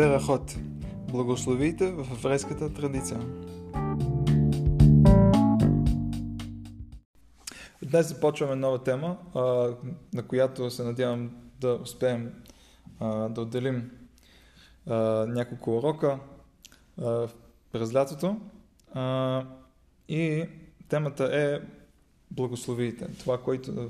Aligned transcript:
Берахот. 0.00 0.56
Благословите 1.12 1.92
в 1.92 2.06
еврейската 2.12 2.72
традиция. 2.72 3.20
Днес 7.82 8.08
започваме 8.08 8.54
нова 8.54 8.82
тема, 8.82 9.16
на 10.14 10.22
която 10.28 10.70
се 10.70 10.84
надявам 10.84 11.30
да 11.60 11.78
успеем 11.82 12.32
да 13.00 13.34
отделим 13.40 13.90
няколко 15.26 15.76
урока 15.76 16.18
през 17.72 17.94
лятото. 17.94 18.36
И 20.08 20.44
темата 20.88 21.30
е 21.32 21.60
благословите. 22.30 23.08
Това, 23.18 23.38
което 23.38 23.88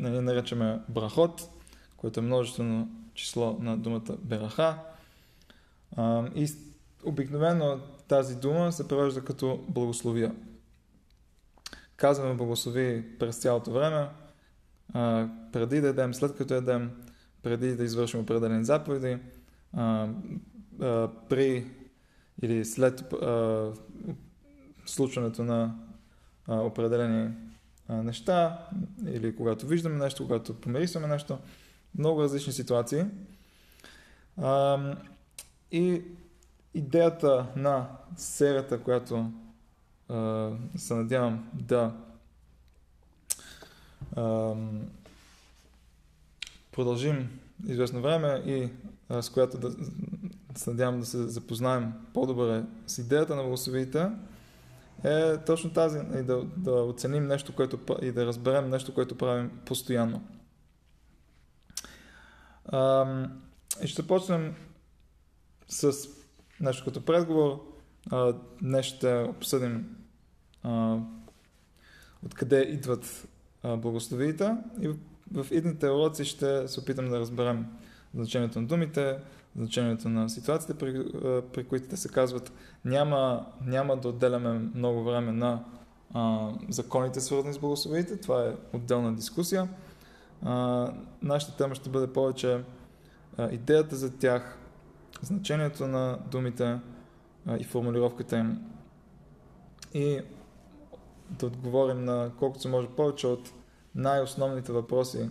наричаме 0.00 0.80
брахот, 0.88 1.48
което 1.96 2.20
е 2.20 2.22
множествено 2.22 2.88
число 3.14 3.56
на 3.60 3.76
думата 3.76 4.16
бераха. 4.22 4.78
И 6.34 6.52
обикновено 7.04 7.80
тази 8.08 8.36
дума 8.36 8.72
се 8.72 8.88
превежда 8.88 9.24
като 9.24 9.64
благословия. 9.68 10.34
Казваме 11.96 12.34
благослови 12.34 13.18
през 13.18 13.36
цялото 13.36 13.72
време, 13.72 14.08
преди 15.52 15.80
да 15.80 15.88
едем, 15.88 16.14
след 16.14 16.36
като 16.36 16.54
едем, 16.54 16.90
преди 17.42 17.76
да 17.76 17.84
извършим 17.84 18.20
определени 18.20 18.64
заповеди, 18.64 19.18
при 21.28 21.66
или 22.42 22.64
след 22.64 23.14
случването 24.86 25.44
на 25.44 25.74
определени 26.48 27.30
неща, 27.88 28.68
или 29.06 29.36
когато 29.36 29.66
виждаме 29.66 29.96
нещо, 29.96 30.22
когато 30.22 30.60
помирисваме 30.60 31.06
нещо, 31.06 31.38
много 31.98 32.22
различни 32.22 32.52
ситуации. 32.52 33.04
И 35.72 36.02
идеята 36.74 37.46
на 37.56 37.88
серията, 38.16 38.82
която 38.82 39.32
а, 40.08 40.50
се 40.76 40.94
надявам 40.94 41.50
да 41.52 41.92
а, 44.16 44.54
продължим 46.72 47.40
известно 47.66 48.02
време 48.02 48.42
и 48.46 48.70
а, 49.08 49.22
с 49.22 49.30
която 49.30 49.58
да 49.58 49.70
се 50.56 50.70
надявам 50.70 51.00
да 51.00 51.06
се 51.06 51.28
запознаем 51.28 51.92
по-добре 52.14 52.64
с 52.86 52.98
идеята 52.98 53.36
на 53.36 53.42
благословите, 53.42 54.10
е 55.04 55.38
точно 55.38 55.72
тази 55.72 55.98
и 55.98 56.22
да, 56.22 56.44
да 56.56 56.72
оценим 56.72 57.26
нещо, 57.26 57.54
което 57.54 57.78
и 58.02 58.12
да 58.12 58.26
разберем 58.26 58.70
нещо, 58.70 58.94
което 58.94 59.18
правим 59.18 59.50
постоянно. 59.64 60.22
А, 62.66 63.06
и 63.82 63.86
ще 63.86 64.06
почнем 64.06 64.54
с 65.70 65.92
нещо 66.60 66.84
като 66.84 67.04
предговор. 67.04 67.66
А, 68.10 68.34
днес 68.62 68.86
ще 68.86 69.22
обсъдим 69.22 69.96
а, 70.62 70.98
откъде 72.26 72.60
идват 72.60 73.28
а, 73.62 73.76
благословиите 73.76 74.56
и 74.80 74.88
в, 74.88 74.96
в 75.34 75.46
идните 75.50 75.86
уроци 75.86 76.24
ще 76.24 76.68
се 76.68 76.80
опитам 76.80 77.08
да 77.08 77.20
разберем 77.20 77.66
значението 78.14 78.60
на 78.60 78.66
думите, 78.66 79.18
значението 79.56 80.08
на 80.08 80.30
ситуациите, 80.30 80.74
при, 80.78 81.04
при 81.52 81.64
които 81.64 81.88
те 81.88 81.96
се 81.96 82.08
казват. 82.08 82.52
Няма, 82.84 83.46
няма 83.64 83.96
да 83.96 84.08
отделяме 84.08 84.70
много 84.74 85.04
време 85.04 85.32
на 85.32 85.64
а, 86.14 86.50
законите, 86.68 87.20
свързани 87.20 87.54
с 87.54 87.58
благословиите. 87.58 88.20
Това 88.20 88.46
е 88.46 88.76
отделна 88.76 89.14
дискусия. 89.14 89.68
А, 90.42 90.86
нашата 91.22 91.56
тема 91.56 91.74
ще 91.74 91.90
бъде 91.90 92.12
повече 92.12 92.60
а, 93.38 93.50
идеята 93.50 93.96
за 93.96 94.18
тях, 94.18 94.58
значението 95.22 95.86
на 95.86 96.18
думите 96.30 96.78
а, 97.46 97.56
и 97.56 97.64
формулировката 97.64 98.38
им. 98.38 98.58
И 99.94 100.20
да 101.30 101.46
отговорим 101.46 102.04
на 102.04 102.32
колкото 102.38 102.62
се 102.62 102.68
може 102.68 102.88
повече 102.88 103.26
от 103.26 103.52
най-основните 103.94 104.72
въпроси, 104.72 105.30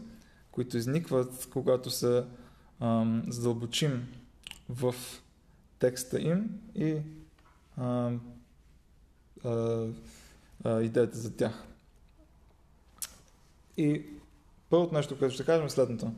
които 0.51 0.77
изникват, 0.77 1.47
когато 1.53 1.89
се 1.89 2.25
ам, 2.79 3.23
задълбочим 3.27 4.07
в 4.69 4.95
текста 5.79 6.21
им 6.21 6.49
и 6.75 6.97
ам, 7.77 8.21
а, 9.45 9.85
а, 10.63 10.81
идеята 10.81 11.17
за 11.17 11.35
тях. 11.35 11.63
И 13.77 14.05
първото 14.69 14.93
нещо, 14.93 15.19
което 15.19 15.33
ще 15.33 15.45
кажем 15.45 15.65
е 15.65 15.69
следното, 15.69 16.11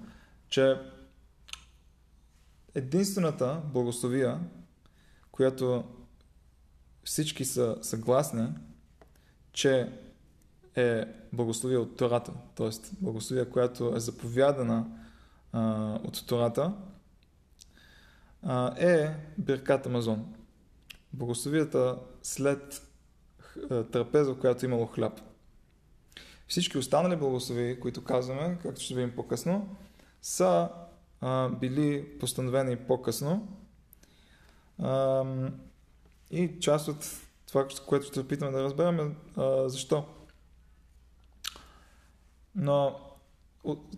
че 0.49 0.79
единствената 2.75 3.61
благословия, 3.73 4.39
която 5.31 5.83
всички 7.03 7.45
са 7.45 7.77
съгласни, 7.81 8.47
че 9.53 9.99
е 10.75 11.05
благословия 11.33 11.81
от 11.81 11.97
Тората, 11.97 12.33
т.е. 12.55 12.69
благословия, 13.01 13.49
която 13.49 13.95
е 13.95 13.99
заповядана 13.99 14.85
а, 15.51 15.93
от 16.03 16.25
Тората, 16.27 16.73
а, 18.43 18.75
е 18.77 19.15
Биркат 19.37 19.85
Амазон. 19.85 20.33
Благословията 21.13 21.99
след 22.23 22.87
трапеза, 23.91 24.35
която 24.35 24.65
е 24.65 24.67
имало 24.67 24.85
хляб. 24.85 25.21
Всички 26.47 26.77
останали 26.77 27.15
благослови, 27.15 27.79
които 27.79 28.03
казваме, 28.03 28.57
както 28.63 28.81
ще 28.81 28.95
видим 28.95 29.15
по-късно, 29.15 29.75
са 30.21 30.69
били 31.59 32.17
постановени 32.19 32.77
по-късно. 32.77 33.57
И 36.31 36.59
част 36.59 36.87
от 36.87 37.21
това, 37.47 37.67
което 37.87 38.05
ще 38.05 38.19
опитаме 38.19 38.51
да 38.51 38.63
разберем 38.63 38.99
е 38.99 39.15
защо. 39.65 40.05
Но 42.55 42.99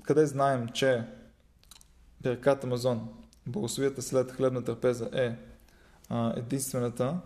къде 0.03 0.25
знаем, 0.25 0.69
че 0.69 1.03
Беркат 2.21 2.63
Амазон, 2.63 3.09
благословията 3.47 4.01
след 4.01 4.31
хлебна 4.31 4.63
трапеза 4.63 5.09
е 5.13 5.35
единствената, 6.35 7.17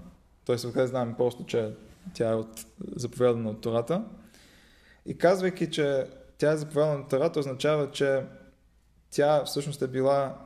т.е. 0.45 0.57
къде 0.57 0.87
знаем 0.87 1.15
просто, 1.17 1.45
че 1.45 1.73
тя 2.13 2.29
е 2.29 2.35
от, 2.35 2.65
заповядана 2.95 3.49
от 3.49 3.61
Тората. 3.61 4.05
И 5.05 5.17
казвайки, 5.17 5.71
че 5.71 6.07
тя 6.37 6.51
е 6.51 6.57
заповядана 6.57 6.99
от 6.99 7.09
Тората, 7.09 7.39
означава, 7.39 7.91
че 7.91 8.25
тя 9.11 9.43
всъщност 9.45 9.81
е 9.81 9.87
била 9.87 10.37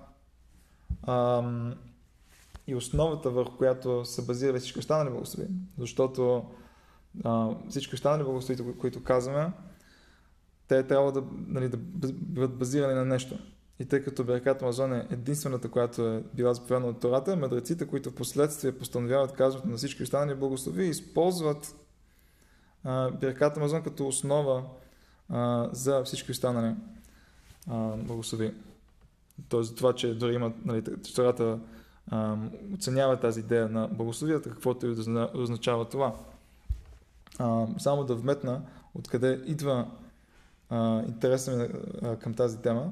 ам, 1.08 1.76
и 2.68 2.76
основата, 2.76 3.30
върху 3.30 3.58
която 3.58 4.06
са 4.06 4.26
базирали 4.26 4.60
всички 4.60 4.80
останали 4.80 5.10
благослови. 5.10 5.48
Защото 5.78 6.46
а, 7.24 7.50
всички 7.70 7.96
останали 7.96 8.24
благослови, 8.24 8.78
които 8.78 9.04
казваме, 9.04 9.52
те 10.68 10.84
трябва 10.84 11.12
да, 11.12 11.24
нали, 11.48 11.70
да 11.70 11.78
бъдат 12.12 12.58
базирани 12.58 12.94
на 12.94 13.06
нещо. 13.06 13.40
И 13.80 13.86
тъй 13.86 14.04
като 14.04 14.24
Беркат 14.24 14.62
Амазон 14.62 14.94
е 14.94 15.08
единствената, 15.12 15.70
която 15.70 16.08
е 16.08 16.24
била 16.34 16.54
заповядана 16.54 16.88
от 16.88 17.00
Тората, 17.00 17.36
мъдреците, 17.36 17.88
които 17.88 18.10
в 18.10 18.16
последствие 18.16 18.78
постановяват 18.78 19.32
казването 19.32 19.70
на 19.70 19.78
всички 19.78 20.04
останали 20.04 20.36
благослови, 20.36 20.86
използват 20.86 21.76
а, 22.84 23.12
Беркат 23.12 23.58
Амазон 23.58 23.84
като 23.84 24.08
основа 24.08 24.64
а, 25.30 25.70
за 25.72 26.04
всички 26.04 26.32
останали 26.32 26.76
а, 27.68 27.98
благослови. 27.98 28.54
Тоест, 29.50 29.78
това, 29.78 29.94
че 29.94 30.14
дори 30.14 30.34
има, 30.34 30.54
нали, 30.66 30.84
Тората 31.16 31.60
оценява 32.74 33.20
тази 33.20 33.40
идея 33.40 33.70
на 33.70 33.88
благословията, 33.88 34.50
каквото 34.50 34.88
и 34.88 34.96
да 34.96 35.32
означава 35.34 35.90
това. 35.90 36.16
А, 37.40 37.68
само 37.78 38.04
да 38.04 38.16
вметна 38.16 38.62
откъде 38.96 39.42
идва 39.46 39.92
а, 40.70 41.04
интереса 41.08 41.52
ми 41.52 41.68
а, 42.02 42.16
към 42.16 42.34
тази 42.34 42.58
тема. 42.58 42.92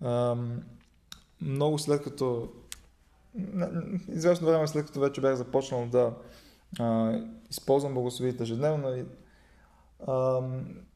А, 0.00 0.36
много 1.40 1.78
след 1.78 2.02
като 2.02 2.48
известно 4.08 4.46
време 4.46 4.66
след 4.66 4.86
като 4.86 5.00
вече 5.00 5.20
бях 5.20 5.34
започнал 5.34 5.86
да 5.86 6.12
а, 6.78 7.18
използвам 7.50 7.94
благословите 7.94 8.42
ежедневно 8.42 8.96
и 8.96 9.04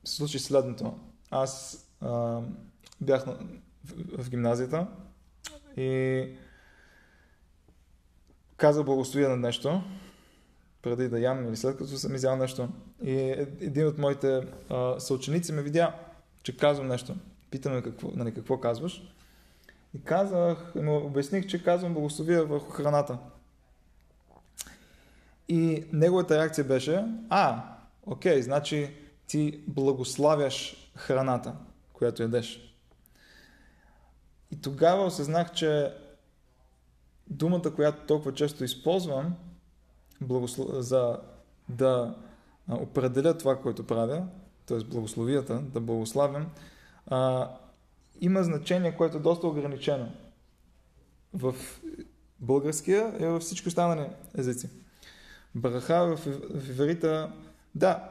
се 0.04 0.16
случи 0.16 0.38
следното. 0.38 0.98
Аз 1.30 1.84
а, 2.00 2.40
бях 3.00 3.26
на, 3.26 3.32
в, 3.84 4.22
в 4.22 4.30
гимназията 4.30 4.86
и 5.76 6.28
казах 8.56 8.84
благословия 8.84 9.28
на 9.28 9.36
нещо, 9.36 9.82
преди 10.82 11.08
да 11.08 11.20
ям 11.20 11.48
или 11.48 11.56
след 11.56 11.76
като 11.76 11.90
съм 11.90 12.14
изял 12.14 12.36
нещо. 12.36 12.68
И 13.04 13.18
един 13.60 13.86
от 13.86 13.98
моите 13.98 14.40
а, 14.70 15.00
съученици 15.00 15.52
ме 15.52 15.62
видя, 15.62 15.94
че 16.42 16.56
казвам 16.56 16.88
нещо. 16.88 17.16
Питаме 17.50 17.82
какво, 17.82 18.10
нали, 18.14 18.34
какво 18.34 18.60
казваш. 18.60 19.02
И 19.94 20.02
казах, 20.02 20.74
му 20.74 20.96
обясних, 20.96 21.46
че 21.46 21.64
казвам 21.64 21.94
благословия 21.94 22.44
върху 22.44 22.70
храната. 22.70 23.18
И 25.48 25.84
неговата 25.92 26.38
реакция 26.38 26.64
беше, 26.64 27.04
а, 27.28 27.62
окей, 28.06 28.42
значи 28.42 28.90
ти 29.26 29.60
благославяш 29.68 30.90
храната, 30.96 31.54
която 31.92 32.22
ядеш. 32.22 32.69
И 34.50 34.60
тогава 34.60 35.04
осъзнах, 35.04 35.52
че 35.52 35.94
думата, 37.26 37.74
която 37.74 38.06
толкова 38.06 38.34
често 38.34 38.64
използвам 38.64 39.34
благослов... 40.20 40.68
за 40.72 41.18
да 41.68 42.14
определя 42.68 43.38
това, 43.38 43.56
което 43.56 43.86
правя, 43.86 44.26
т.е. 44.66 44.78
благословията, 44.78 45.60
да 45.60 45.80
благославям, 45.80 46.46
а, 47.06 47.50
има 48.20 48.42
значение, 48.42 48.96
което 48.96 49.16
е 49.16 49.20
доста 49.20 49.46
ограничено 49.46 50.12
в 51.34 51.54
българския 52.40 53.14
и 53.20 53.26
във 53.26 53.42
всички 53.42 53.68
останали 53.68 54.06
езици. 54.38 54.70
Браха 55.54 56.16
в, 56.16 56.26
в 56.54 56.68
иврита, 56.70 57.32
да, 57.74 58.10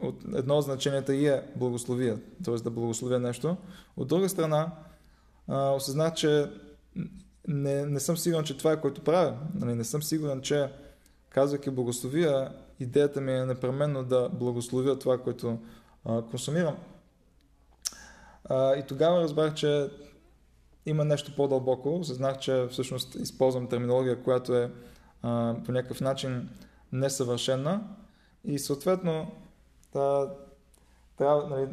от 0.00 0.24
едно 0.34 0.56
от 0.56 0.64
значенията 0.64 1.14
и 1.14 1.26
е 1.26 1.42
благословия, 1.56 2.20
т.е. 2.44 2.54
да 2.54 2.70
благословя 2.70 3.18
нещо. 3.18 3.56
От 3.96 4.08
друга 4.08 4.28
страна, 4.28 4.72
а, 5.48 5.70
осъзнах, 5.70 6.14
че 6.14 6.50
не, 7.48 7.86
не 7.86 8.00
съм 8.00 8.16
сигурен, 8.16 8.44
че 8.44 8.58
това 8.58 8.72
е 8.72 8.80
което 8.80 9.00
правя. 9.00 9.36
Нали, 9.54 9.74
не 9.74 9.84
съм 9.84 10.02
сигурен, 10.02 10.42
че 10.42 10.72
казвайки 11.28 11.70
благословия, 11.70 12.52
идеята 12.80 13.20
ми 13.20 13.32
е 13.32 13.46
непременно 13.46 14.04
да 14.04 14.28
благословя 14.28 14.98
това, 14.98 15.18
което 15.18 15.58
а, 16.04 16.22
консумирам. 16.22 16.76
А, 18.44 18.76
и 18.76 18.86
тогава 18.86 19.20
разбрах, 19.20 19.54
че 19.54 19.90
има 20.86 21.04
нещо 21.04 21.36
по-дълбоко. 21.36 21.98
Осъзнах, 21.98 22.38
че 22.38 22.66
всъщност 22.70 23.14
използвам 23.14 23.68
терминология, 23.68 24.22
която 24.22 24.54
е 24.54 24.70
а, 25.22 25.56
по 25.64 25.72
някакъв 25.72 26.00
начин 26.00 26.48
несъвършена 26.92 27.80
и 28.44 28.58
съответно 28.58 29.32
да, 29.92 30.30
трябва 31.18 31.48
нали, 31.48 31.68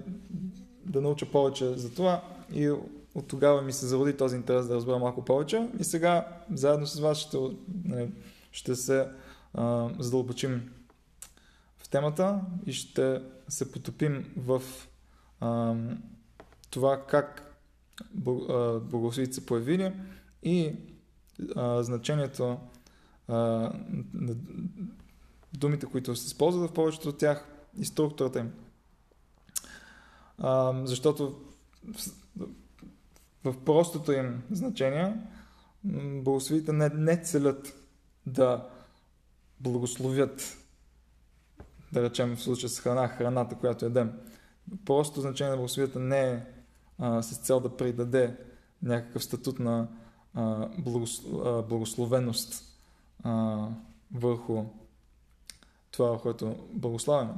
да 0.85 1.01
науча 1.01 1.31
повече 1.31 1.77
за 1.77 1.94
това 1.94 2.23
и 2.53 2.73
от 3.15 3.27
тогава 3.27 3.61
ми 3.61 3.73
се 3.73 3.87
зароди 3.87 4.17
този 4.17 4.35
интерес 4.35 4.67
да 4.67 4.75
разбера 4.75 4.99
малко 4.99 5.25
повече 5.25 5.69
и 5.79 5.83
сега 5.83 6.27
заедно 6.53 6.87
с 6.87 6.99
вас 6.99 7.17
ще, 7.17 7.37
нали, 7.85 8.11
ще 8.51 8.75
се 8.75 9.07
а, 9.53 9.89
задълбочим 9.99 10.71
в 11.77 11.89
темата 11.89 12.41
и 12.65 12.73
ще 12.73 13.21
се 13.47 13.71
потопим 13.71 14.33
в 14.37 14.61
а, 15.39 15.75
това 16.69 17.05
как 17.05 17.57
благословите 18.81 19.33
се 19.33 19.45
появили 19.45 19.93
и 20.43 20.75
а, 21.55 21.83
значението 21.83 22.57
а, 23.27 23.35
на 24.13 24.35
думите, 25.53 25.85
които 25.85 26.15
се 26.15 26.25
използват 26.25 26.69
в 26.69 26.73
повечето 26.73 27.09
от 27.09 27.17
тях 27.17 27.47
и 27.77 27.85
структурата 27.85 28.39
им. 28.39 28.51
А, 30.37 30.81
защото 30.85 31.41
в, 33.43 33.55
простото 33.65 34.11
им 34.11 34.43
значение 34.51 35.17
благословите 36.23 36.73
не, 36.73 36.89
не 36.89 37.23
целят 37.23 37.73
да 38.25 38.69
благословят, 39.59 40.57
да 41.93 42.03
речем 42.03 42.35
в 42.35 42.41
случая 42.41 42.69
с 42.69 42.79
храна, 42.79 43.07
храната, 43.07 43.55
която 43.55 43.85
едем. 43.85 44.13
Просто 44.85 45.21
значение 45.21 45.51
на 45.51 45.57
благословията 45.57 45.99
не 45.99 46.31
е 46.31 46.43
а, 46.99 47.21
с 47.21 47.38
цел 47.38 47.59
да 47.59 47.77
придаде 47.77 48.38
някакъв 48.83 49.23
статут 49.23 49.59
на 49.59 49.87
а, 50.33 50.67
благословеност 51.61 52.63
а, 53.23 53.67
върху 54.13 54.65
това, 55.91 56.19
което 56.19 56.55
благославяме. 56.73 57.33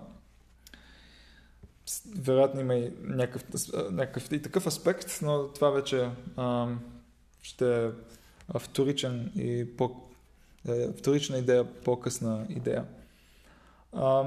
Вероятно 2.16 2.62
има 2.62 2.76
и 2.76 2.94
някакъв, 3.02 3.44
някакъв 3.92 4.32
и 4.32 4.42
такъв 4.42 4.68
аспект, 4.68 5.20
но 5.22 5.48
това 5.48 5.70
вече 5.70 6.10
а, 6.38 6.68
ще 7.42 7.86
е 7.86 7.90
вторичен 8.60 9.32
и 9.36 9.78
по, 9.78 9.96
е, 10.68 10.88
вторична 10.88 11.38
идея, 11.38 11.74
по-късна 11.84 12.46
идея. 12.50 12.86
А, 13.94 14.24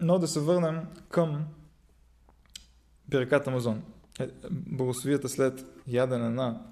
но 0.00 0.18
да 0.18 0.28
се 0.28 0.40
върнем 0.40 0.86
към 1.08 1.46
Береката 3.08 3.50
Амазон. 3.50 3.82
Е, 4.20 4.28
благословията 4.50 5.28
след 5.28 5.64
ядене 5.86 6.28
на 6.28 6.62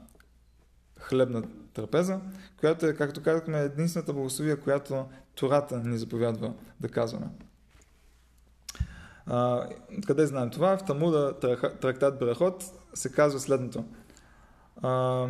хлебна 0.99 1.43
трапеза, 1.75 2.21
която 2.57 2.87
е, 2.87 2.95
както 2.95 3.23
казахме, 3.23 3.61
единствената 3.61 4.13
благословия, 4.13 4.61
която 4.61 5.07
Тората 5.35 5.79
ни 5.79 5.99
заповядва 5.99 6.55
да 6.81 6.89
казваме. 6.89 7.27
А, 9.33 9.69
къде 10.07 10.27
знаем 10.27 10.51
това? 10.51 10.79
В 10.79 10.85
Тамуда 10.85 11.39
трактат 11.81 12.19
Брахот 12.19 12.65
се 12.95 13.13
казва 13.13 13.41
следното. 13.41 13.85
А, 14.83 15.27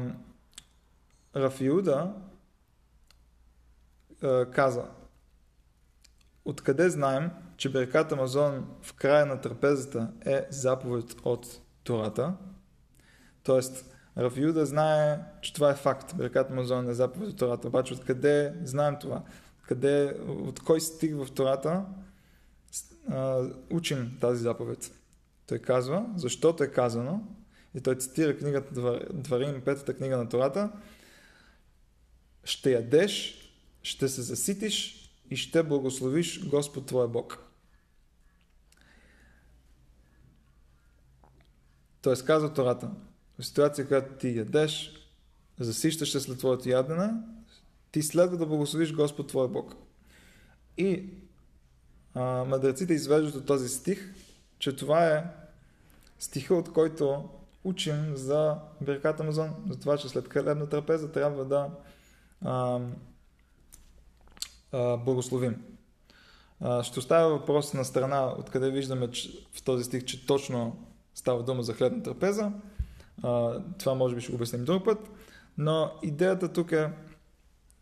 Рафиуда 1.36 2.12
а, 4.22 4.46
каза 4.46 4.84
Откъде 6.44 6.90
знаем, 6.90 7.30
че 7.56 7.72
Беркат 7.72 8.12
Амазон 8.12 8.66
в 8.82 8.94
края 8.94 9.26
на 9.26 9.40
трапезата 9.40 10.12
е 10.26 10.46
заповед 10.50 11.16
от 11.24 11.60
Тората? 11.84 12.34
Тоест, 13.42 13.94
Рафиуда 14.18 14.66
знае, 14.66 15.20
че 15.42 15.52
това 15.52 15.70
е 15.70 15.74
факт. 15.74 16.16
Беркат 16.16 16.50
Амазон 16.50 16.88
е 16.88 16.94
заповед 16.94 17.28
от 17.28 17.38
Тората. 17.38 17.68
Обаче 17.68 17.94
откъде 17.94 18.54
знаем 18.64 18.96
това? 19.00 19.22
Къде, 19.62 20.16
от 20.28 20.60
кой 20.60 20.80
стих 20.80 21.16
в 21.16 21.32
Тората 21.34 21.84
учим 23.70 24.16
тази 24.20 24.42
заповед. 24.42 25.00
Той 25.46 25.58
казва, 25.58 26.06
защото 26.16 26.64
е 26.64 26.72
казано, 26.72 27.22
и 27.74 27.80
той 27.80 27.98
цитира 27.98 28.38
книгата 28.38 29.00
Дварим, 29.12 29.62
петата 29.64 29.96
книга 29.96 30.16
на 30.16 30.28
Тората, 30.28 30.72
ще 32.44 32.72
ядеш, 32.72 33.36
ще 33.82 34.08
се 34.08 34.22
заситиш 34.22 34.96
и 35.30 35.36
ще 35.36 35.62
благословиш 35.62 36.48
Господ 36.48 36.86
Твоя 36.86 37.08
Бог. 37.08 37.38
Тоест 42.02 42.24
казва 42.24 42.54
Тората, 42.54 42.90
в 43.38 43.46
ситуация, 43.46 43.88
която 43.88 44.14
ти 44.14 44.36
ядеш, 44.36 44.92
засищаш 45.58 46.12
се 46.12 46.20
след 46.20 46.38
твоето 46.38 46.68
ядене, 46.68 47.10
ти 47.92 48.02
следва 48.02 48.36
да 48.36 48.46
благословиш 48.46 48.92
Господ 48.92 49.28
Твоя 49.28 49.48
Бог. 49.48 49.74
И 50.76 51.10
а, 52.14 52.44
мъдреците 52.44 52.92
извеждат 52.92 53.34
от 53.34 53.46
този 53.46 53.68
стих, 53.68 54.14
че 54.58 54.76
това 54.76 55.06
е 55.06 55.24
стиха, 56.18 56.54
от 56.54 56.72
който 56.72 57.28
учим 57.64 58.16
за 58.16 58.56
Берката 58.80 59.22
Амазон, 59.22 59.50
за 59.68 59.78
това, 59.78 59.96
че 59.96 60.08
след 60.08 60.28
хлебна 60.28 60.68
трапеза 60.68 61.12
трябва 61.12 61.44
да 61.44 61.70
а, 62.44 62.80
а, 64.72 64.96
благословим. 64.96 65.62
А, 66.60 66.82
ще 66.82 66.98
оставя 66.98 67.28
въпрос 67.28 67.74
на 67.74 67.84
страна, 67.84 68.34
откъде 68.38 68.70
виждаме 68.70 69.10
че, 69.10 69.46
в 69.52 69.62
този 69.62 69.84
стих, 69.84 70.04
че 70.04 70.26
точно 70.26 70.86
става 71.14 71.42
дума 71.42 71.62
за 71.62 71.74
хлебна 71.74 72.02
трапеза. 72.02 72.52
А, 73.22 73.62
това 73.78 73.94
може 73.94 74.14
би 74.14 74.20
ще 74.20 74.34
обясним 74.34 74.64
друг 74.64 74.84
път. 74.84 74.98
Но 75.58 75.90
идеята 76.02 76.52
тук 76.52 76.72
е, 76.72 76.90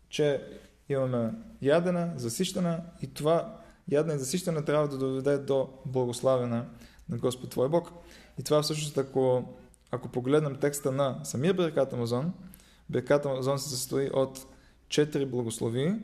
че 0.09 0.47
имаме 0.89 1.33
ядене, 1.61 2.11
засищане 2.15 2.79
и 3.01 3.13
това 3.13 3.58
ядна 3.91 4.13
и 4.13 4.19
засищане 4.19 4.61
трябва 4.65 4.87
да 4.87 4.97
доведе 4.97 5.37
до 5.37 5.69
благославяне 5.85 6.63
на 7.09 7.17
Господ 7.17 7.49
Твой 7.49 7.69
Бог. 7.69 7.91
И 8.39 8.43
това 8.43 8.61
всъщност, 8.61 8.97
ако, 8.97 9.53
ако 9.91 10.09
погледнем 10.09 10.55
текста 10.55 10.91
на 10.91 11.19
самия 11.23 11.53
Беркат 11.53 11.93
Амазон, 11.93 12.33
Беркат 12.89 13.25
Амазон 13.25 13.59
се 13.59 13.69
състои 13.69 14.09
от 14.13 14.45
четири 14.89 15.25
благослови 15.25 15.95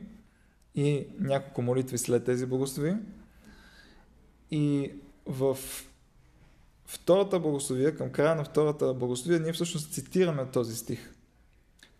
и 0.74 1.06
няколко 1.20 1.62
молитви 1.62 1.98
след 1.98 2.24
тези 2.24 2.46
благослови. 2.46 2.94
И 4.50 4.92
в 5.26 5.58
втората 6.86 7.40
благословия, 7.40 7.96
към 7.96 8.10
края 8.10 8.34
на 8.34 8.44
втората 8.44 8.94
благословия, 8.94 9.40
ние 9.40 9.52
всъщност 9.52 9.92
цитираме 9.92 10.46
този 10.46 10.76
стих. 10.76 11.12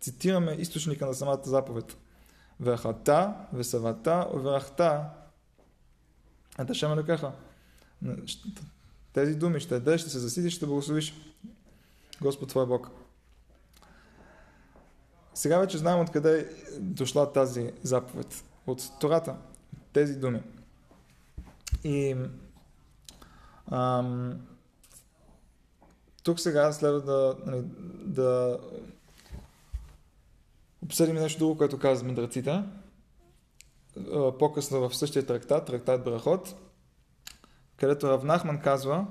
Цитираме 0.00 0.52
източника 0.52 1.06
на 1.06 1.14
самата 1.14 1.40
заповед. 1.44 1.96
Вехата, 2.60 3.34
весавата, 3.52 4.28
оверахта, 4.32 5.10
ще 6.72 6.88
ме 6.88 7.04
каха. 7.04 7.32
Тези 9.12 9.34
думи 9.34 9.60
ще 9.60 9.74
дадеш, 9.74 10.00
ще 10.00 10.10
се 10.10 10.18
засидиш, 10.18 10.56
ще 10.56 10.66
благословиш 10.66 11.14
Господ 12.20 12.48
Твой 12.48 12.66
Бог. 12.66 12.90
Сега 15.34 15.58
вече 15.58 15.78
знаем 15.78 16.00
откъде 16.00 16.40
е 16.40 16.44
дошла 16.80 17.32
тази 17.32 17.72
заповед. 17.82 18.44
От 18.66 18.82
Тората. 19.00 19.36
Тези 19.92 20.16
думи. 20.16 20.42
И 21.84 22.16
ам, 23.72 24.40
тук 26.22 26.40
сега 26.40 26.72
следва 26.72 27.00
да, 27.00 27.36
нали, 27.46 27.62
да 28.04 28.58
обсъдим 30.82 31.14
нещо 31.14 31.38
друго, 31.38 31.58
което 31.58 31.78
казват 31.78 32.08
мъдреците 32.08 32.62
по-късно 34.38 34.88
в 34.88 34.96
същия 34.96 35.26
трактат, 35.26 35.66
трактат 35.66 36.04
Брахот, 36.04 36.54
където 37.76 38.08
Равнахман 38.08 38.60
казва, 38.60 39.06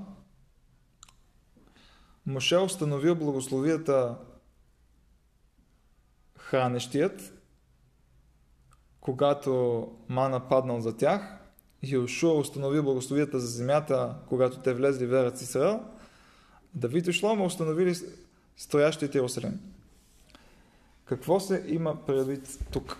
Моше 2.26 2.56
установил 2.56 3.14
благословията 3.14 4.16
хранещият 6.38 7.36
когато 9.06 9.88
мана 10.08 10.48
паднал 10.48 10.80
за 10.80 10.96
тях, 10.96 11.38
Йошуа 11.82 12.38
установи 12.38 12.82
благословията 12.82 13.40
за 13.40 13.46
земята, 13.46 14.14
когато 14.28 14.58
те 14.58 14.74
влезли 14.74 15.06
в 15.06 15.12
Ерец 15.12 15.42
Исраел, 15.42 15.80
Давид 16.74 17.06
и 17.06 17.12
Шлома 17.12 17.44
установили 17.44 17.94
стоящите 18.56 19.18
Иерусалим. 19.18 19.60
Какво 21.04 21.40
се 21.40 21.64
има 21.68 22.06
предвид 22.06 22.58
тук? 22.72 22.98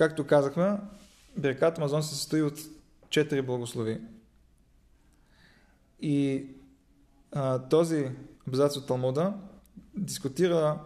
Както 0.00 0.26
казахме, 0.26 0.76
Беркат 1.38 1.78
Амазон 1.78 2.02
се 2.02 2.14
състои 2.14 2.42
от 2.42 2.58
четири 3.10 3.42
благослови. 3.42 4.00
И 6.00 6.46
а, 7.32 7.68
този 7.68 8.10
абзац 8.48 8.76
от 8.76 8.86
Талмуда 8.86 9.34
дискутира 9.96 10.80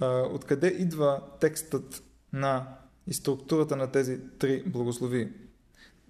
а, 0.00 0.20
откъде 0.20 0.66
идва 0.68 1.22
текстът 1.40 2.02
на 2.32 2.66
и 3.06 3.14
структурата 3.14 3.76
на 3.76 3.92
тези 3.92 4.20
три 4.38 4.62
благослови. 4.66 5.32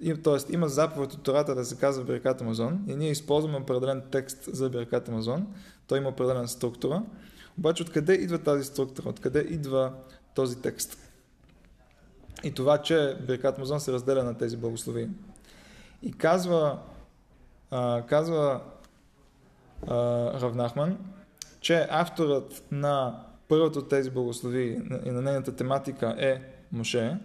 И, 0.00 0.22
тоест, 0.22 0.50
има 0.50 0.68
заповед 0.68 1.12
от 1.12 1.22
Тората 1.22 1.54
да 1.54 1.64
се 1.64 1.78
казва 1.78 2.04
Беркат 2.04 2.40
Амазон 2.40 2.84
и 2.88 2.96
ние 2.96 3.10
използваме 3.10 3.58
определен 3.58 4.02
текст 4.10 4.54
за 4.54 4.70
Беркат 4.70 5.08
Амазон. 5.08 5.46
Той 5.86 5.98
има 5.98 6.08
определена 6.08 6.48
структура. 6.48 7.02
Обаче 7.58 7.82
откъде 7.82 8.14
идва 8.14 8.38
тази 8.38 8.64
структура? 8.64 9.08
Откъде 9.08 9.40
идва 9.40 9.92
този 10.34 10.62
текст? 10.62 10.99
И 12.44 12.54
това, 12.54 12.78
че 12.78 13.16
Беркат 13.26 13.56
Амазон 13.56 13.80
се 13.80 13.92
разделя 13.92 14.24
на 14.24 14.38
тези 14.38 14.56
благослови. 14.56 15.08
И 16.02 16.12
казва, 16.12 16.78
казва 18.06 18.60
Равнахман, 19.88 20.98
че 21.60 21.86
авторът 21.90 22.62
на 22.70 23.24
първото 23.48 23.78
от 23.78 23.88
тези 23.88 24.10
благослови 24.10 24.82
и 25.04 25.10
на 25.10 25.22
нейната 25.22 25.56
тематика 25.56 26.16
е 26.18 26.42
Моше. 26.72 27.18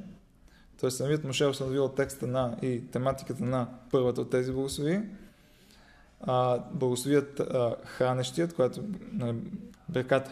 Т.е. 0.79 0.91
самият 0.91 1.23
Моше 1.23 1.43
е 1.43 1.47
установил 1.47 1.89
текста 1.89 2.27
на 2.27 2.57
и 2.61 2.91
тематиката 2.91 3.43
на 3.43 3.67
първата 3.91 4.21
от 4.21 4.29
тези 4.29 4.51
благослови. 4.51 5.01
А, 6.21 6.59
благословият 6.71 7.39
а, 7.39 7.75
хранещият, 7.85 8.53
което 8.53 8.83
нали, 9.11 9.35
Беркат 9.89 10.31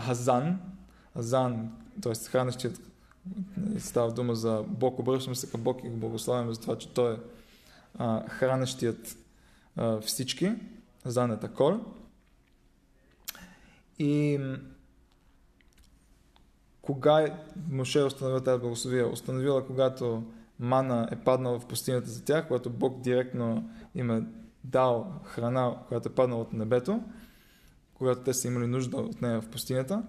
Хазан, 0.00 0.58
Хазан, 1.14 1.72
т.е. 2.02 2.14
хранещият 2.14 2.87
става 3.78 4.12
дума 4.12 4.34
за 4.34 4.64
Бог, 4.68 4.98
обръщаме 4.98 5.36
се 5.36 5.50
към 5.50 5.60
Бог 5.60 5.80
и 5.84 5.88
го 5.88 5.96
благославяме 5.96 6.54
за 6.54 6.60
това, 6.60 6.78
че 6.78 6.88
Той 6.88 7.14
е 7.14 7.18
а, 7.98 8.28
хранещият 8.28 9.18
а, 9.76 10.00
всички, 10.00 10.52
Хазан 11.02 11.30
е 11.30 11.40
такор. 11.40 11.80
И 13.98 14.40
кога 16.82 17.20
е 17.20 17.44
Моше 17.70 18.02
установил 18.02 18.40
тази 18.40 18.60
благословия? 18.60 19.12
Установила, 19.12 19.66
когато 19.66 20.22
мана 20.58 21.08
е 21.12 21.16
паднала 21.16 21.60
в 21.60 21.66
пустинята 21.66 22.10
за 22.10 22.24
тях, 22.24 22.48
когато 22.48 22.70
Бог 22.70 23.00
директно 23.00 23.70
им 23.94 24.10
е 24.10 24.26
дал 24.64 25.20
храна, 25.24 25.76
която 25.88 26.08
е 26.08 26.14
паднала 26.14 26.42
от 26.42 26.52
небето, 26.52 27.02
когато 27.94 28.22
те 28.22 28.34
са 28.34 28.48
имали 28.48 28.66
нужда 28.66 28.96
от 28.96 29.22
нея 29.22 29.40
в 29.40 29.48
пустинята. 29.48 30.02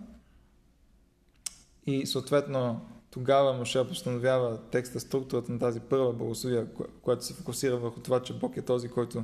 И 1.85 2.05
съответно 2.05 2.85
тогава 3.12 3.54
Моше 3.54 3.88
постановява 3.88 4.58
текста, 4.72 5.00
структурата 5.00 5.51
на 5.51 5.60
тази 5.60 5.80
първа 5.80 6.13
благословия, 6.13 6.68
която 7.01 7.25
се 7.25 7.34
фокусира 7.34 7.78
върху 7.78 8.00
това, 8.00 8.22
че 8.22 8.39
Бог 8.39 8.58
е 8.58 8.62
този, 8.62 8.89
който 8.89 9.24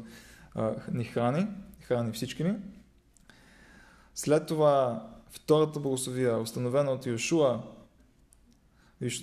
ни 0.92 1.04
храни, 1.04 1.48
храни 1.82 2.12
всички 2.12 2.44
ни. 2.44 2.56
След 4.16 4.48
това 4.48 5.08
втората 5.30 5.80
благословия, 5.80 6.38
установена 6.38 6.92
от 6.92 7.06
Йошуа, 7.06 7.64